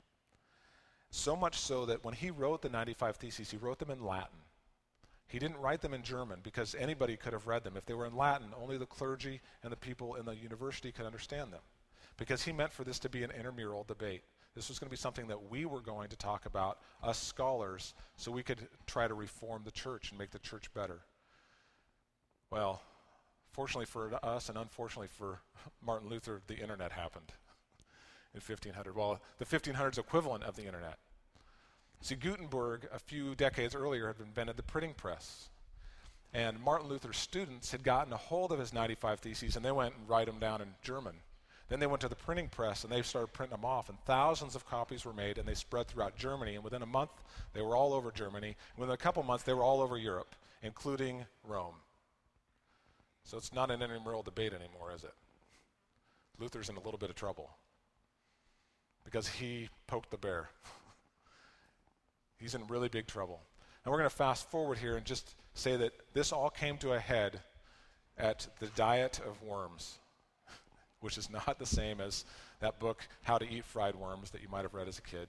[1.10, 4.38] So much so that when he wrote the 95 Theses, he wrote them in Latin.
[5.26, 7.76] He didn't write them in German because anybody could have read them.
[7.76, 11.06] If they were in Latin, only the clergy and the people in the university could
[11.06, 11.60] understand them.
[12.16, 14.22] Because he meant for this to be an intramural debate.
[14.54, 17.94] This was going to be something that we were going to talk about, us scholars,
[18.16, 21.00] so we could try to reform the church and make the church better.
[22.50, 22.82] Well,
[23.52, 25.40] fortunately for us and unfortunately for
[25.84, 27.32] Martin Luther, the internet happened
[28.34, 28.94] in 1500.
[28.94, 30.98] Well, the 1500s equivalent of the internet.
[32.00, 35.48] See, Gutenberg, a few decades earlier, had invented the printing press.
[36.32, 39.94] And Martin Luther's students had gotten a hold of his 95 Theses and they went
[39.96, 41.16] and write them down in German.
[41.68, 44.56] Then they went to the printing press and they started printing them off, and thousands
[44.56, 46.54] of copies were made and they spread throughout Germany.
[46.54, 47.10] And within a month,
[47.52, 48.48] they were all over Germany.
[48.48, 51.74] And within a couple months, they were all over Europe, including Rome.
[53.24, 55.14] So it's not an intramural debate anymore, is it?
[56.38, 57.50] Luther's in a little bit of trouble
[59.10, 60.50] because he poked the bear.
[62.38, 63.40] He's in really big trouble.
[63.84, 66.92] And we're going to fast forward here and just say that this all came to
[66.92, 67.40] a head
[68.16, 69.98] at the diet of worms,
[71.00, 72.24] which is not the same as
[72.60, 75.28] that book, How to Eat Fried Worms, that you might have read as a kid.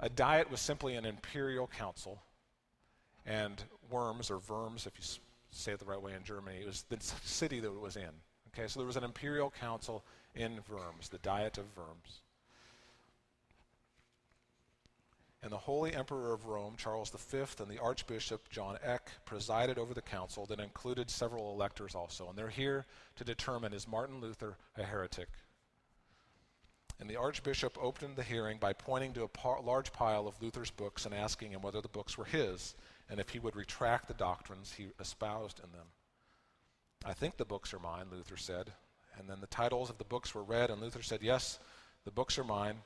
[0.00, 2.22] A diet was simply an imperial council,
[3.26, 5.04] and worms, or verms, if you
[5.50, 8.10] say it the right way in Germany, it was the city that it was in.
[8.48, 12.22] Okay, so there was an imperial council in Worms, the diet of Worms.
[15.42, 19.94] And the Holy Emperor of Rome, Charles V, and the Archbishop, John Eck, presided over
[19.94, 22.28] the council that included several electors also.
[22.28, 25.28] And they're here to determine is Martin Luther a heretic?
[27.00, 30.72] And the Archbishop opened the hearing by pointing to a par- large pile of Luther's
[30.72, 32.74] books and asking him whether the books were his
[33.08, 35.86] and if he would retract the doctrines he espoused in them.
[37.04, 38.72] I think the books are mine, Luther said.
[39.16, 41.58] And then the titles of the books were read, and Luther said, Yes,
[42.04, 42.76] the books are mine.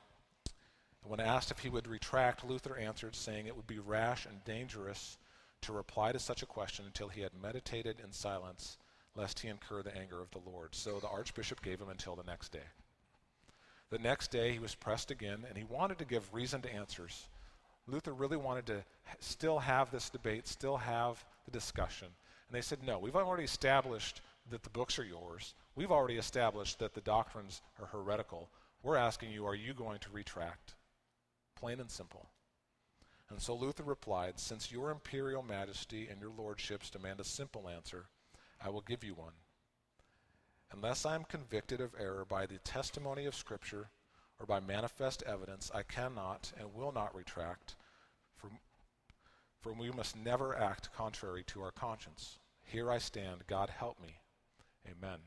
[1.05, 5.17] When asked if he would retract, Luther answered, saying it would be rash and dangerous
[5.61, 8.77] to reply to such a question until he had meditated in silence,
[9.15, 10.73] lest he incur the anger of the Lord.
[10.73, 12.67] So the archbishop gave him until the next day.
[13.89, 17.27] The next day he was pressed again, and he wanted to give reasoned answers.
[17.85, 18.83] Luther really wanted to
[19.19, 22.07] still have this debate, still have the discussion.
[22.07, 25.53] And they said, No, we've already established that the books are yours.
[25.75, 28.49] We've already established that the doctrines are heretical.
[28.83, 30.75] We're asking you, are you going to retract?
[31.63, 32.27] Plain and simple.
[33.29, 38.07] And so Luther replied, Since your imperial majesty and your lordships demand a simple answer,
[38.61, 39.31] I will give you one.
[40.73, 43.87] Unless I am convicted of error by the testimony of Scripture
[44.41, 47.77] or by manifest evidence, I cannot and will not retract.
[48.35, 48.49] For,
[49.61, 52.39] for we must never act contrary to our conscience.
[52.65, 53.47] Here I stand.
[53.47, 54.17] God help me.
[54.85, 55.19] Amen.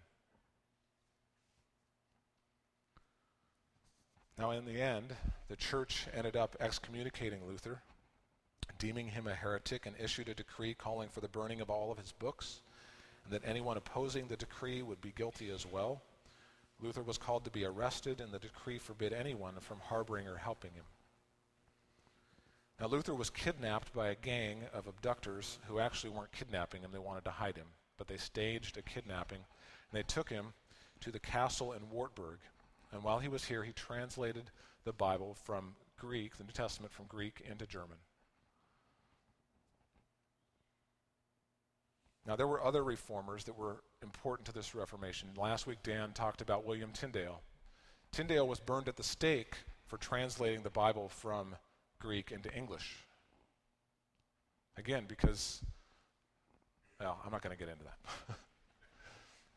[4.39, 5.17] Now, in the end,
[5.49, 7.81] the church ended up excommunicating Luther,
[8.79, 11.99] deeming him a heretic, and issued a decree calling for the burning of all of
[11.99, 12.61] his books,
[13.25, 16.03] and that anyone opposing the decree would be guilty as well.
[16.81, 20.73] Luther was called to be arrested, and the decree forbid anyone from harboring or helping
[20.73, 20.85] him.
[22.79, 26.99] Now, Luther was kidnapped by a gang of abductors who actually weren't kidnapping him, they
[26.99, 27.69] wanted to hide him.
[27.97, 30.53] But they staged a kidnapping, and they took him
[31.01, 32.39] to the castle in Wartburg.
[32.93, 34.51] And while he was here, he translated
[34.85, 37.99] the Bible from Greek, the New Testament from Greek into German.
[42.27, 45.29] Now, there were other reformers that were important to this Reformation.
[45.37, 47.41] Last week, Dan talked about William Tyndale.
[48.11, 51.55] Tyndale was burned at the stake for translating the Bible from
[52.01, 53.07] Greek into English.
[54.77, 55.63] Again, because,
[57.01, 58.37] well, I'm not going to get into that.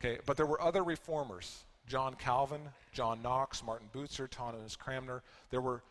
[0.00, 2.60] okay, but there were other reformers John Calvin,
[2.92, 5.24] John Knox, Martin Bucer, Thomas Cranmer.
[5.50, 5.82] There were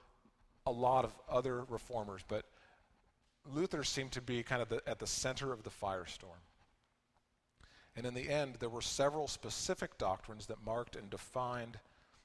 [0.66, 2.46] a lot of other reformers, but
[3.46, 6.40] Luther seemed to be kind of the, at the center of the firestorm.
[7.98, 11.78] And in the end, there were several specific doctrines that marked and defined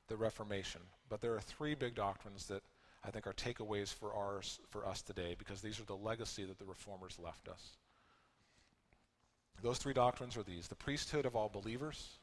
[0.07, 0.83] the Reformation.
[1.09, 2.63] But there are three big doctrines that
[3.03, 6.61] I think are takeaways for ours for us today because these are the legacy that
[6.61, 7.77] the reformers left us.
[9.65, 12.19] Those three doctrines are these the priesthood of all believers,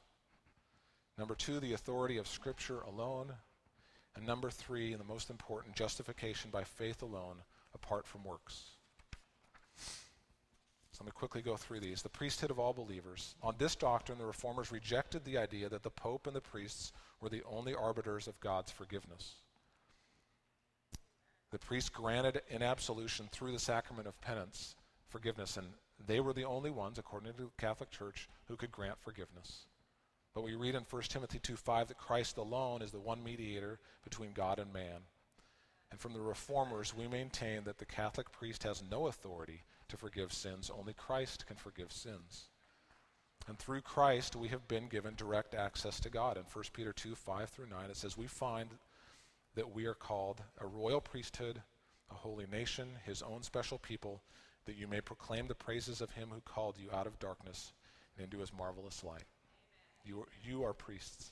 [1.18, 3.34] number two, the authority of Scripture alone,
[4.16, 7.38] and number three, and the most important, justification by faith alone,
[7.74, 8.64] apart from works.
[10.92, 12.02] So let me quickly go through these.
[12.02, 13.36] The priesthood of all believers.
[13.42, 17.30] On this doctrine, the reformers rejected the idea that the Pope and the priests were
[17.30, 19.36] the only arbiters of God's forgiveness.
[21.52, 24.76] The priests granted in absolution through the sacrament of penance
[25.08, 25.68] forgiveness, and
[26.08, 29.66] they were the only ones, according to the Catholic Church, who could grant forgiveness.
[30.34, 34.32] But we read in 1 Timothy 2:5 that Christ alone is the one mediator between
[34.32, 35.06] God and man.
[35.90, 40.32] And from the reformers, we maintain that the Catholic priest has no authority to forgive
[40.32, 42.50] sins, only Christ can forgive sins.
[43.48, 46.38] And through Christ, we have been given direct access to God.
[46.38, 48.78] In 1 Peter 2 5 through 9, it says, We find
[49.56, 51.62] that we are called a royal priesthood,
[52.10, 54.22] a holy nation, his own special people,
[54.66, 57.74] that you may proclaim the praises of him who called you out of darkness
[58.16, 59.26] and into his marvelous light.
[60.04, 61.32] You are, you are priests.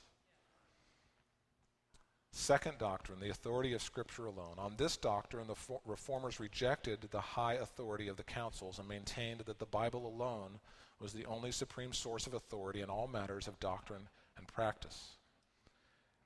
[2.32, 4.54] Second doctrine, the authority of Scripture alone.
[4.58, 9.40] On this doctrine, the for- reformers rejected the high authority of the councils and maintained
[9.40, 10.60] that the Bible alone
[11.00, 15.16] was the only supreme source of authority in all matters of doctrine and practice.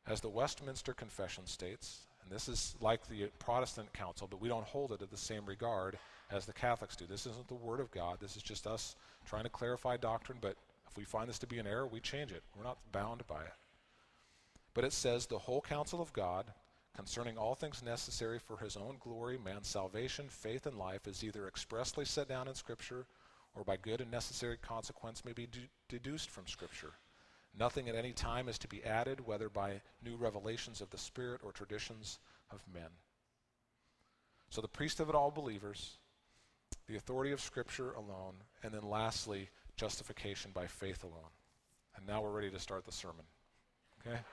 [0.07, 4.67] As the Westminster Confession states, and this is like the Protestant council, but we don't
[4.67, 5.99] hold it in the same regard
[6.31, 7.07] as the Catholics do.
[7.07, 8.19] This isn't the Word of God.
[8.21, 10.57] This is just us trying to clarify doctrine, but
[10.89, 12.43] if we find this to be an error, we change it.
[12.57, 13.55] We're not bound by it.
[14.75, 16.47] But it says, the whole counsel of God
[16.97, 21.47] concerning all things necessary for his own glory, man's salvation, faith, and life is either
[21.47, 23.07] expressly set down in Scripture
[23.55, 26.93] or by good and necessary consequence may be de- deduced from Scripture.
[27.57, 31.41] Nothing at any time is to be added, whether by new revelations of the Spirit
[31.45, 32.19] or traditions
[32.51, 32.91] of men.
[34.51, 35.99] So, the priesthood of all believers,
[36.89, 41.33] the authority of Scripture alone, and then lastly, justification by faith alone.
[41.97, 43.25] And now we're ready to start the sermon.
[44.07, 44.19] Okay?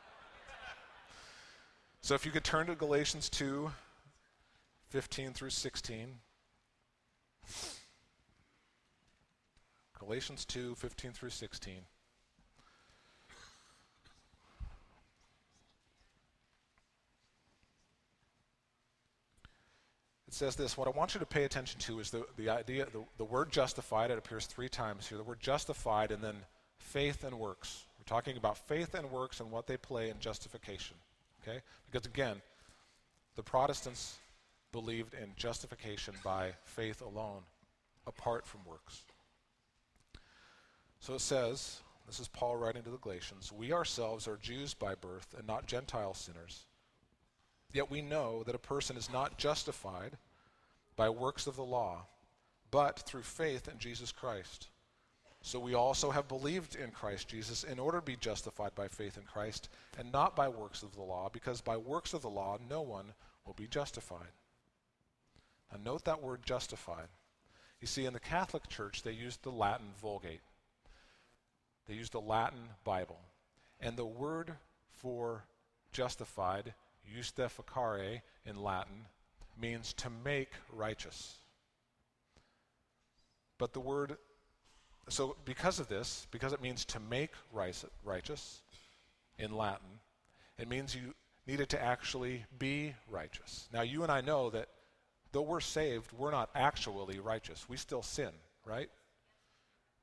[2.04, 3.72] So, if you could turn to Galatians 2
[4.90, 6.16] 15 through 16.
[9.98, 11.84] Galatians 2 15 through 16.
[20.32, 22.86] It says this What I want you to pay attention to is the, the idea,
[22.94, 25.18] the, the word justified, it appears three times here.
[25.18, 26.38] The word justified and then
[26.80, 27.86] faith and works.
[28.00, 30.96] We're talking about faith and works and what they play in justification.
[31.42, 31.60] Okay?
[31.92, 32.42] Because again,
[33.36, 34.20] the Protestants
[34.72, 37.42] believed in justification by faith alone,
[38.08, 39.02] apart from works.
[41.02, 44.96] So it says, this is Paul writing to the Galatians, we ourselves are Jews by
[44.96, 46.68] birth and not Gentile sinners.
[47.74, 50.18] Yet we know that a person is not justified
[50.96, 52.06] by works of the law,
[52.70, 54.68] but through faith in Jesus Christ.
[55.42, 59.18] So we also have believed in Christ Jesus in order to be justified by faith
[59.18, 62.58] in Christ and not by works of the law, because by works of the law
[62.70, 63.14] no one
[63.46, 64.32] will be justified.
[65.72, 67.08] Now note that word justified.
[67.80, 70.42] You see, in the Catholic Church, they used the Latin Vulgate.
[71.88, 73.20] They used the Latin Bible.
[73.80, 74.54] And the word
[74.92, 75.46] for
[75.92, 76.76] justified
[77.16, 79.08] justificare in Latin
[79.60, 81.36] means to make righteous.
[83.58, 84.18] But the word,
[85.10, 88.62] so because of this, because it means to make righteous
[89.38, 90.00] in Latin,
[90.58, 91.14] it means you
[91.48, 93.68] needed to actually be righteous.
[93.74, 94.70] Now, you and I know that
[95.32, 97.68] though we're saved, we're not actually righteous.
[97.68, 98.32] We still sin,
[98.66, 98.90] right?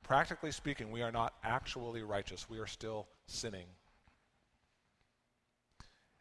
[0.03, 2.49] Practically speaking, we are not actually righteous.
[2.49, 3.67] We are still sinning.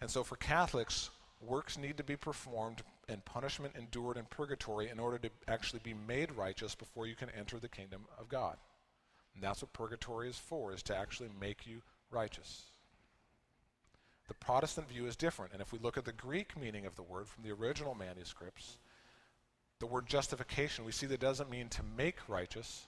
[0.07, 1.09] And so for Catholics,
[1.41, 5.93] works need to be performed and punishment endured in purgatory in order to actually be
[5.93, 8.55] made righteous before you can enter the kingdom of God.
[9.35, 12.67] And that's what purgatory is for, is to actually make you righteous.
[14.29, 17.03] The Protestant view is different, and if we look at the Greek meaning of the
[17.03, 18.77] word from the original manuscripts,
[19.79, 22.85] the word justification, we see that doesn't mean to make righteous,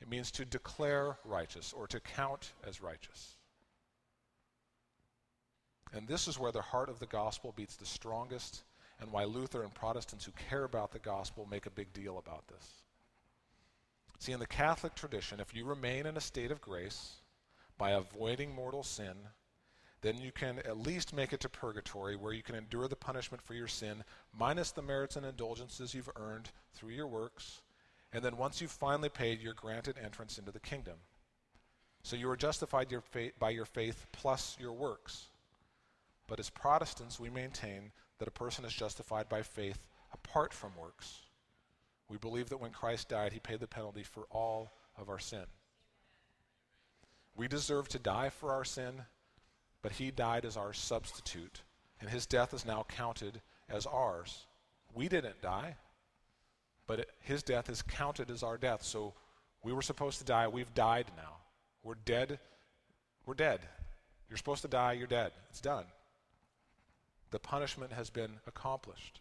[0.00, 3.34] it means to declare righteous or to count as righteous.
[5.92, 8.62] And this is where the heart of the gospel beats the strongest,
[9.00, 12.46] and why Luther and Protestants who care about the gospel make a big deal about
[12.48, 12.82] this.
[14.18, 17.16] See, in the Catholic tradition, if you remain in a state of grace
[17.76, 19.16] by avoiding mortal sin,
[20.02, 23.42] then you can at least make it to purgatory where you can endure the punishment
[23.42, 27.62] for your sin minus the merits and indulgences you've earned through your works.
[28.12, 30.96] And then once you've finally paid, you're granted entrance into the kingdom.
[32.02, 33.02] So you are justified your
[33.38, 35.28] by your faith plus your works.
[36.26, 41.22] But as Protestants, we maintain that a person is justified by faith apart from works.
[42.08, 45.44] We believe that when Christ died, he paid the penalty for all of our sin.
[47.34, 49.02] We deserve to die for our sin,
[49.80, 51.62] but he died as our substitute,
[52.00, 54.46] and his death is now counted as ours.
[54.94, 55.76] We didn't die,
[56.86, 58.82] but his death is counted as our death.
[58.82, 59.14] So
[59.62, 60.48] we were supposed to die.
[60.48, 61.36] We've died now.
[61.82, 62.38] We're dead.
[63.24, 63.60] We're dead.
[64.28, 64.92] You're supposed to die.
[64.92, 65.32] You're dead.
[65.50, 65.84] It's done.
[67.32, 69.20] The punishment has been accomplished.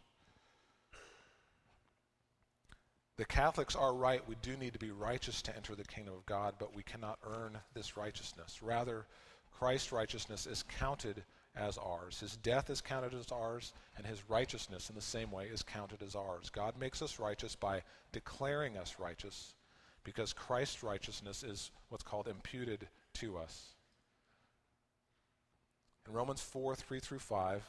[3.18, 4.28] The Catholics are right.
[4.28, 7.20] We do need to be righteous to enter the kingdom of God, but we cannot
[7.26, 8.62] earn this righteousness.
[8.62, 9.06] Rather,
[9.52, 11.24] Christ's righteousness is counted
[11.56, 12.20] as ours.
[12.20, 16.02] His death is counted as ours, and his righteousness in the same way is counted
[16.04, 16.50] as ours.
[16.50, 17.82] God makes us righteous by
[18.12, 19.56] declaring us righteous
[20.04, 23.76] because Christ's righteousness is what's called imputed to us.
[26.08, 27.64] In Romans 4 3 through 5,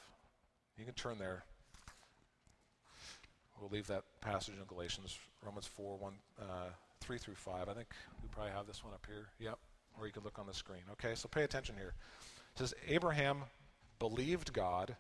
[0.79, 1.45] you can turn there.
[3.61, 6.45] We'll leave that passage in Galatians, Romans 4, 1, uh,
[7.01, 7.69] 3 through 5.
[7.69, 7.89] I think
[8.23, 9.29] we probably have this one up here.
[9.39, 9.59] Yep.
[9.99, 10.83] Or you can look on the screen.
[10.93, 11.95] Okay, so pay attention here.
[12.55, 13.45] It says, Abraham
[13.99, 14.97] believed God,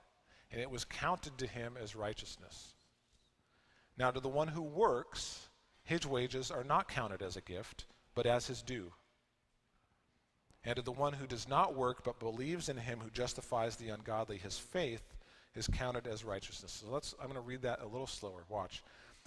[0.52, 2.74] and it was counted to him as righteousness.
[3.98, 5.48] Now, to the one who works,
[5.82, 8.92] his wages are not counted as a gift, but as his due.
[10.64, 13.88] And to the one who does not work, but believes in him who justifies the
[13.88, 15.02] ungodly, his faith
[15.54, 16.82] is counted as righteousness.
[16.82, 18.44] So let's, I'm going to read that a little slower.
[18.48, 18.82] Watch.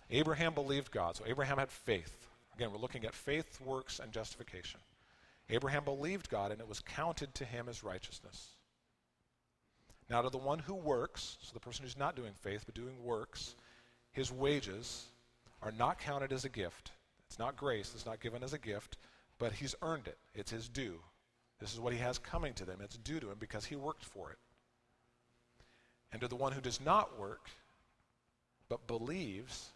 [0.10, 1.16] Abraham believed God.
[1.16, 2.28] So Abraham had faith.
[2.56, 4.80] Again, we're looking at faith, works, and justification.
[5.50, 8.50] Abraham believed God, and it was counted to him as righteousness.
[10.10, 13.04] Now, to the one who works, so the person who's not doing faith but doing
[13.04, 13.56] works,
[14.12, 15.06] his wages
[15.62, 16.92] are not counted as a gift.
[17.28, 18.98] It's not grace, it's not given as a gift,
[19.40, 20.18] but he's earned it.
[20.34, 21.00] It's his due.
[21.60, 22.80] This is what he has coming to them.
[22.82, 24.38] It's due to him because he worked for it.
[26.16, 27.50] And to the one who does not work,
[28.70, 29.72] but believes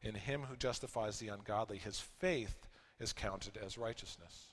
[0.00, 2.66] in him who justifies the ungodly, his faith
[2.98, 4.52] is counted as righteousness.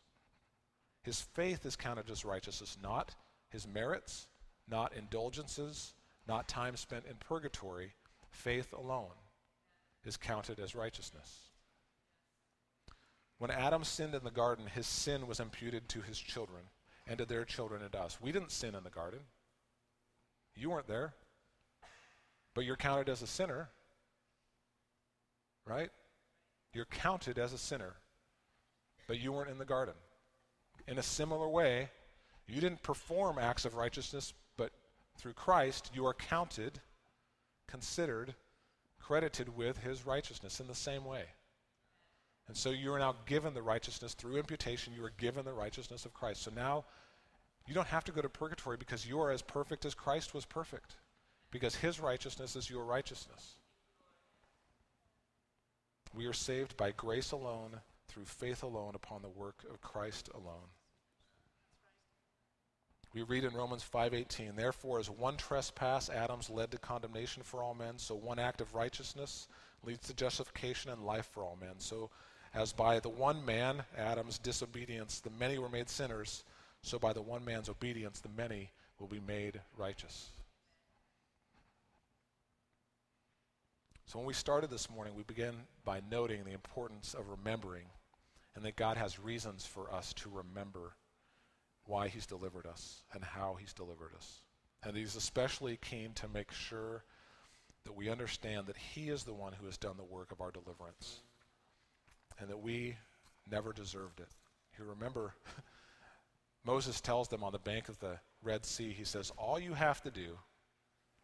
[1.04, 3.16] His faith is counted as righteousness, not
[3.48, 4.28] his merits,
[4.70, 5.94] not indulgences,
[6.28, 7.94] not time spent in purgatory.
[8.30, 9.16] Faith alone
[10.04, 11.40] is counted as righteousness.
[13.38, 16.64] When Adam sinned in the garden, his sin was imputed to his children
[17.08, 18.18] and to their children and us.
[18.20, 19.22] We didn't sin in the garden.
[20.58, 21.14] You weren't there.
[22.54, 23.70] But you're counted as a sinner,
[25.66, 25.92] right?
[26.74, 27.94] You're counted as a sinner,
[29.08, 29.94] but you weren't in the garden.
[30.88, 31.90] In a similar way,
[32.48, 34.72] you didn't perform acts of righteousness, but
[35.18, 36.80] through Christ, you are counted,
[37.68, 38.34] considered,
[39.00, 41.26] credited with his righteousness in the same way.
[42.48, 46.06] And so you are now given the righteousness through imputation, you are given the righteousness
[46.06, 46.42] of Christ.
[46.42, 46.86] So now
[47.68, 50.46] you don't have to go to purgatory because you are as perfect as Christ was
[50.46, 50.96] perfect,
[51.52, 53.56] because his righteousness is your righteousness.
[56.14, 60.70] We are saved by grace alone, through faith alone, upon the work of Christ alone.
[63.14, 67.74] We read in Romans 5:18, therefore as one trespass Adam's led to condemnation for all
[67.74, 69.48] men, so one act of righteousness
[69.84, 71.80] leads to justification and life for all men.
[71.80, 72.12] So
[72.54, 76.44] as by the one man, Adam's disobedience, the many were made sinners,
[76.88, 80.32] so by the one man's obedience, the many will be made righteous.
[84.06, 87.88] So when we started this morning, we began by noting the importance of remembering
[88.56, 90.94] and that God has reasons for us to remember
[91.86, 94.44] why He's delivered us and how He's delivered us.
[94.82, 97.04] And He's especially keen to make sure
[97.84, 100.52] that we understand that He is the one who has done the work of our
[100.52, 101.20] deliverance
[102.40, 102.96] and that we
[103.52, 104.30] never deserved it.
[104.80, 105.34] You remember,
[106.68, 110.02] Moses tells them on the bank of the Red Sea, he says, All you have
[110.02, 110.38] to do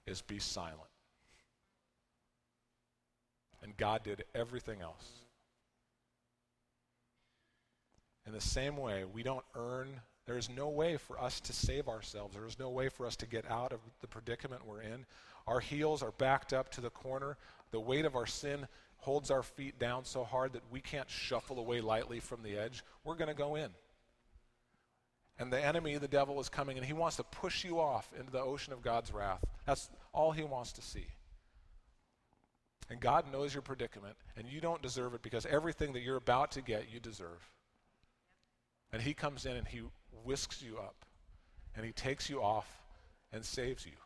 [0.08, 0.80] is be silent.
[3.62, 5.06] And God did everything else.
[8.26, 11.90] In the same way, we don't earn, there is no way for us to save
[11.90, 12.34] ourselves.
[12.34, 15.06] There is no way for us to get out of the predicament we're in.
[15.46, 17.36] Our heels are backed up to the corner.
[17.72, 18.66] The weight of our sin
[18.96, 22.82] holds our feet down so hard that we can't shuffle away lightly from the edge.
[23.04, 23.72] We're going to go in.
[25.40, 28.32] And the enemy, the devil, is coming and he wants to push you off into
[28.32, 29.44] the ocean of God's wrath.
[29.66, 31.08] That's all he wants to see.
[32.90, 36.52] And God knows your predicament, and you don't deserve it because everything that you're about
[36.52, 37.50] to get, you deserve.
[38.92, 39.82] And he comes in and he
[40.24, 41.06] whisks you up,
[41.76, 42.84] and he takes you off
[43.32, 44.03] and saves you.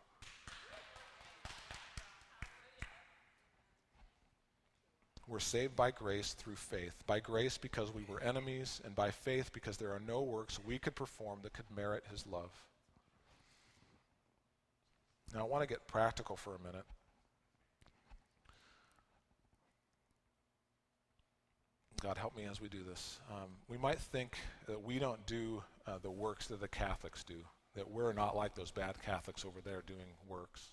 [5.28, 6.96] We're saved by grace through faith.
[7.06, 10.80] By grace because we were enemies, and by faith because there are no works we
[10.80, 12.52] could perform that could merit his love.
[15.34, 16.86] Now, I want to get practical for a minute.
[22.02, 23.20] God, help me as we do this.
[23.30, 27.44] Um, we might think that we don't do uh, the works that the Catholics do,
[27.76, 30.70] that we're not like those bad Catholics over there doing works.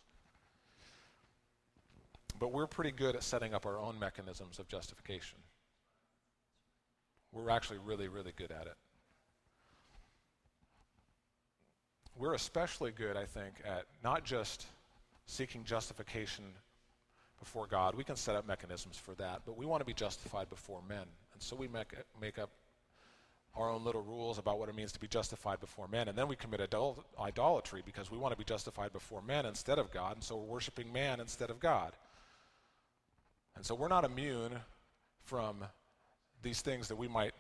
[2.39, 5.39] But we're pretty good at setting up our own mechanisms of justification.
[7.33, 8.77] We're actually really, really good at it.
[12.17, 14.67] We're especially good, I think, at not just
[15.27, 16.45] seeking justification
[17.41, 17.95] before God.
[17.95, 21.07] We can set up mechanisms for that, but we want to be justified before men.
[21.33, 22.51] And so we make, make up
[23.57, 26.09] our own little rules about what it means to be justified before men.
[26.09, 29.79] And then we commit adul- idolatry because we want to be justified before men instead
[29.79, 31.93] of God, and so we're worshiping man instead of God.
[33.57, 34.53] And so we're not immune
[35.25, 35.65] from
[36.43, 37.33] these things that we might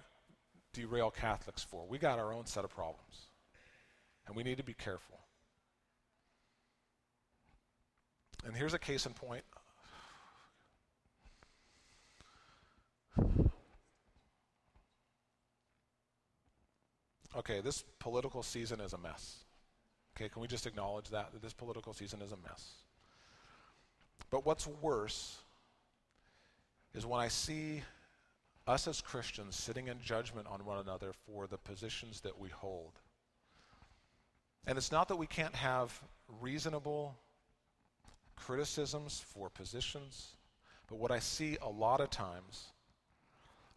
[0.72, 1.86] derail Catholics for.
[1.88, 3.28] We got our own set of problems.
[4.26, 5.18] And we need to be careful.
[8.46, 9.44] And here's a case in point.
[17.36, 19.44] Okay, this political season is a mess.
[20.16, 21.32] Okay, can we just acknowledge that?
[21.32, 22.74] That this political season is a mess.
[24.30, 25.43] But what's worse
[26.94, 27.82] is when I see
[28.66, 32.92] us as Christians sitting in judgment on one another for the positions that we hold.
[34.66, 36.00] And it's not that we can't have
[36.40, 37.16] reasonable
[38.36, 40.36] criticisms for positions,
[40.88, 42.72] but what I see a lot of times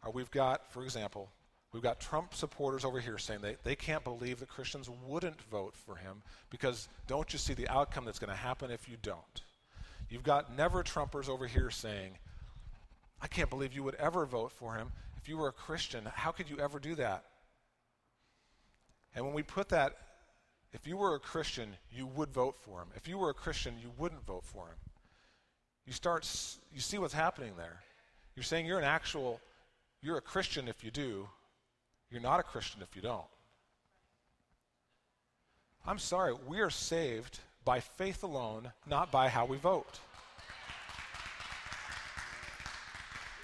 [0.03, 1.29] are we've got, for example,
[1.73, 5.75] we've got Trump supporters over here saying they, they can't believe that Christians wouldn't vote
[5.75, 9.41] for him because don't you see the outcome that's going to happen if you don't?
[10.09, 12.17] You've got never Trumpers over here saying,
[13.21, 14.91] I can't believe you would ever vote for him.
[15.17, 17.23] If you were a Christian, how could you ever do that?
[19.15, 19.97] And when we put that,
[20.73, 22.87] if you were a Christian, you would vote for him.
[22.95, 24.75] If you were a Christian, you wouldn't vote for him.
[25.85, 26.29] You start,
[26.73, 27.79] you see what's happening there.
[28.35, 29.41] You're saying you're an actual,
[30.01, 31.27] you're a Christian if you do,
[32.11, 33.25] you're not a Christian if you don't.
[35.85, 39.99] I'm sorry, we are saved by faith alone, not by how we vote.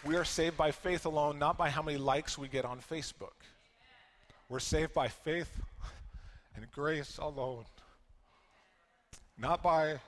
[0.05, 3.31] We are saved by faith alone, not by how many likes we get on Facebook.
[4.49, 5.61] We're saved by faith
[6.57, 7.63] and grace alone,
[9.37, 9.99] not by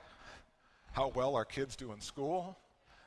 [0.92, 2.58] how well our kids do in school,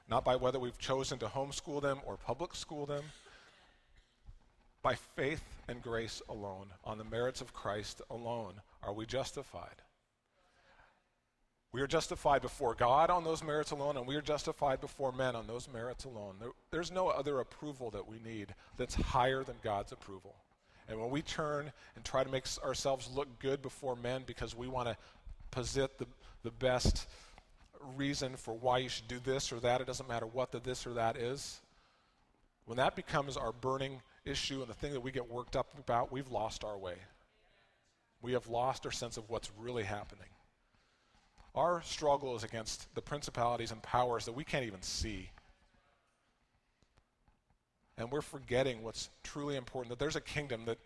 [0.10, 3.04] not by whether we've chosen to homeschool them or public school them.
[4.82, 9.84] By faith and grace alone, on the merits of Christ alone, are we justified.
[11.72, 15.36] We are justified before God on those merits alone, and we are justified before men
[15.36, 16.36] on those merits alone.
[16.40, 20.36] There, there's no other approval that we need that's higher than God's approval.
[20.88, 24.68] And when we turn and try to make ourselves look good before men because we
[24.68, 24.98] want to
[25.52, 26.08] posit the,
[26.42, 27.08] the best
[27.96, 30.88] reason for why you should do this or that, it doesn't matter what the this
[30.88, 31.62] or that is,
[32.66, 36.12] when that becomes our burning issue and the thing that we get worked up about,
[36.12, 36.96] we've lost our way.
[38.22, 40.28] We have lost our sense of what's really happening.
[41.56, 45.30] Our struggle is against the principalities and powers that we can't even see.
[47.98, 50.78] And we're forgetting what's truly important that there's a kingdom that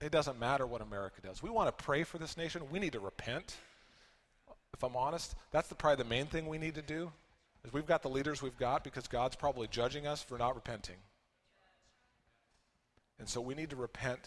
[0.00, 1.42] it doesn't matter what America does.
[1.42, 2.62] We want to pray for this nation.
[2.70, 3.56] We need to repent.
[4.72, 7.10] If I'm honest, that's the, probably the main thing we need to do.
[7.64, 10.96] is we've got the leaders we've got because God's probably judging us for not repenting.
[13.18, 14.20] And so we need to repent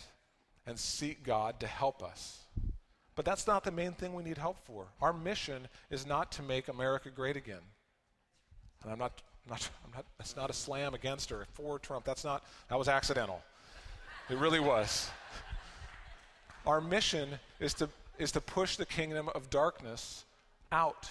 [0.66, 2.40] and seek God to help us.
[3.22, 4.88] But that's not the main thing we need help for.
[5.00, 7.62] Our mission is not to make America great again.
[8.82, 12.04] And I'm not, not, I'm not that's not a slam against or for Trump.
[12.04, 13.44] That's not, that was accidental.
[14.32, 15.08] It really was.
[16.66, 20.26] Our mission is to, is to push the kingdom of darkness
[20.72, 21.08] out.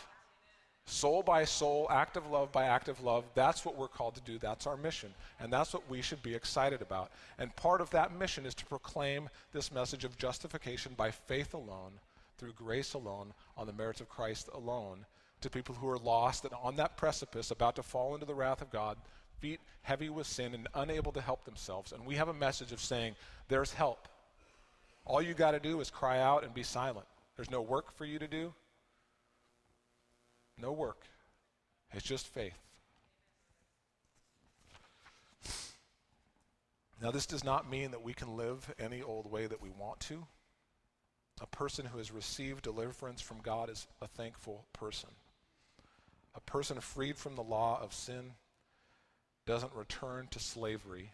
[0.91, 3.24] Soul by soul, act of love by act of love.
[3.34, 4.38] That's what we're called to do.
[4.38, 5.14] That's our mission.
[5.38, 7.12] And that's what we should be excited about.
[7.38, 11.93] And part of that mission is to proclaim this message of justification by faith alone,
[12.38, 15.07] through grace alone, on the merits of Christ alone,
[15.43, 18.61] to people who are lost and on that precipice, about to fall into the wrath
[18.61, 18.97] of God,
[19.38, 21.93] feet heavy with sin and unable to help themselves.
[21.93, 23.14] And we have a message of saying,
[23.49, 24.09] there's help.
[25.05, 27.07] All you got to do is cry out and be silent.
[27.36, 28.53] There's no work for you to do,
[30.61, 31.07] no work.
[31.93, 32.59] It's just faith.
[37.03, 40.01] Now, this does not mean that we can live any old way that we want
[40.01, 40.27] to.
[41.41, 45.09] A person who has received deliverance from God is a thankful person.
[46.35, 48.33] A person freed from the law of sin
[49.47, 51.13] doesn't return to slavery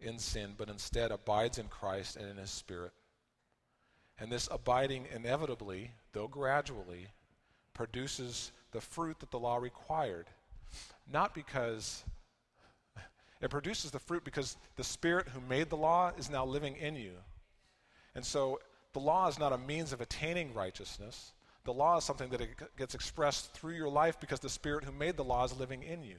[0.00, 2.92] in sin, but instead abides in Christ and in his Spirit.
[4.18, 7.08] And this abiding inevitably, though gradually,
[7.78, 10.26] produces the fruit that the law required.
[11.10, 12.02] Not because
[13.40, 16.96] it produces the fruit because the Spirit who made the law is now living in
[16.96, 17.12] you.
[18.16, 18.58] And so
[18.94, 21.32] the law is not a means of attaining righteousness.
[21.62, 25.16] The law is something that gets expressed through your life because the Spirit who made
[25.16, 26.16] the law is living in you.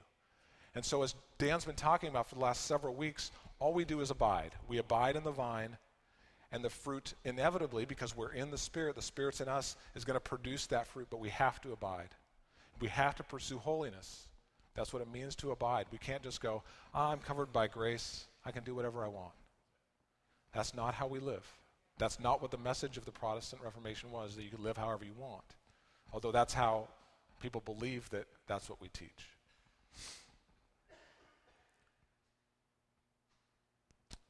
[0.75, 3.99] And so, as Dan's been talking about for the last several weeks, all we do
[3.99, 4.51] is abide.
[4.69, 5.77] We abide in the vine,
[6.51, 10.15] and the fruit, inevitably, because we're in the Spirit, the Spirit's in us, is going
[10.15, 12.09] to produce that fruit, but we have to abide.
[12.79, 14.27] We have to pursue holiness.
[14.73, 15.85] That's what it means to abide.
[15.91, 16.63] We can't just go,
[16.95, 18.25] oh, I'm covered by grace.
[18.45, 19.33] I can do whatever I want.
[20.53, 21.45] That's not how we live.
[21.97, 25.03] That's not what the message of the Protestant Reformation was, that you can live however
[25.05, 25.43] you want.
[26.13, 26.87] Although that's how
[27.41, 29.27] people believe that that's what we teach.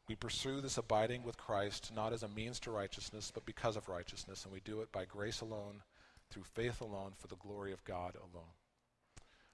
[0.10, 3.88] We pursue this abiding with Christ not as a means to righteousness, but because of
[3.88, 5.84] righteousness, and we do it by grace alone,
[6.32, 8.49] through faith alone, for the glory of God alone.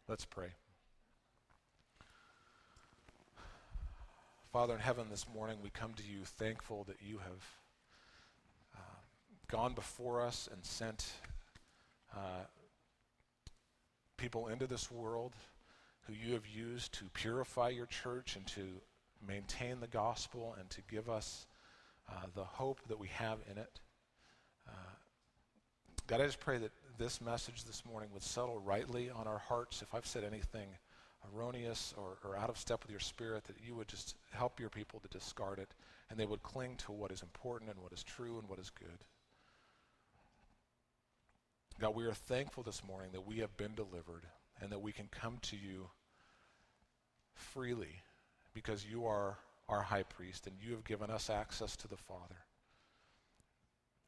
[0.07, 0.53] Let's pray.
[4.53, 7.45] Father in heaven, this morning we come to you thankful that you have
[8.77, 8.99] uh,
[9.51, 11.11] gone before us and sent
[12.15, 12.45] uh,
[14.15, 15.33] people into this world
[16.07, 18.79] who you have used to purify your church and to
[19.27, 21.47] maintain the gospel and to give us
[22.09, 23.79] uh, the hope that we have in it.
[24.67, 24.95] Uh,
[26.07, 29.81] God, I just pray that this message this morning would settle rightly on our hearts.
[29.81, 30.67] If I've said anything
[31.33, 34.69] erroneous or, or out of step with your spirit, that you would just help your
[34.69, 35.73] people to discard it
[36.09, 38.69] and they would cling to what is important and what is true and what is
[38.69, 39.05] good.
[41.79, 44.27] God, we are thankful this morning that we have been delivered
[44.61, 45.89] and that we can come to you
[47.33, 48.01] freely
[48.55, 49.37] because you are
[49.69, 52.37] our high priest and you have given us access to the Father.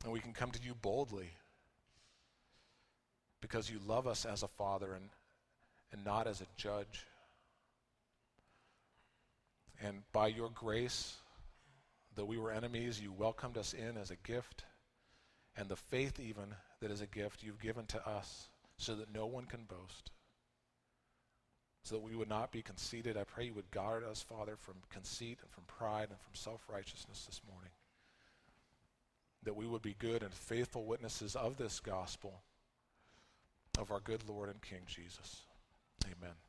[0.04, 1.30] And we can come to you boldly
[3.42, 5.10] because you love us as a father and,
[5.92, 7.06] and not as a judge.
[9.82, 11.16] And by your grace,
[12.16, 14.64] though we were enemies, you welcomed us in as a gift.
[15.56, 19.26] And the faith, even that is a gift, you've given to us so that no
[19.26, 20.12] one can boast
[21.88, 23.16] so that we would not be conceited.
[23.16, 26.62] I pray you would guard us, Father, from conceit and from pride and from self
[26.70, 27.72] righteousness this morning.
[29.44, 32.42] That we would be good and faithful witnesses of this gospel
[33.80, 35.44] of our good Lord and King Jesus.
[36.06, 36.47] Amen.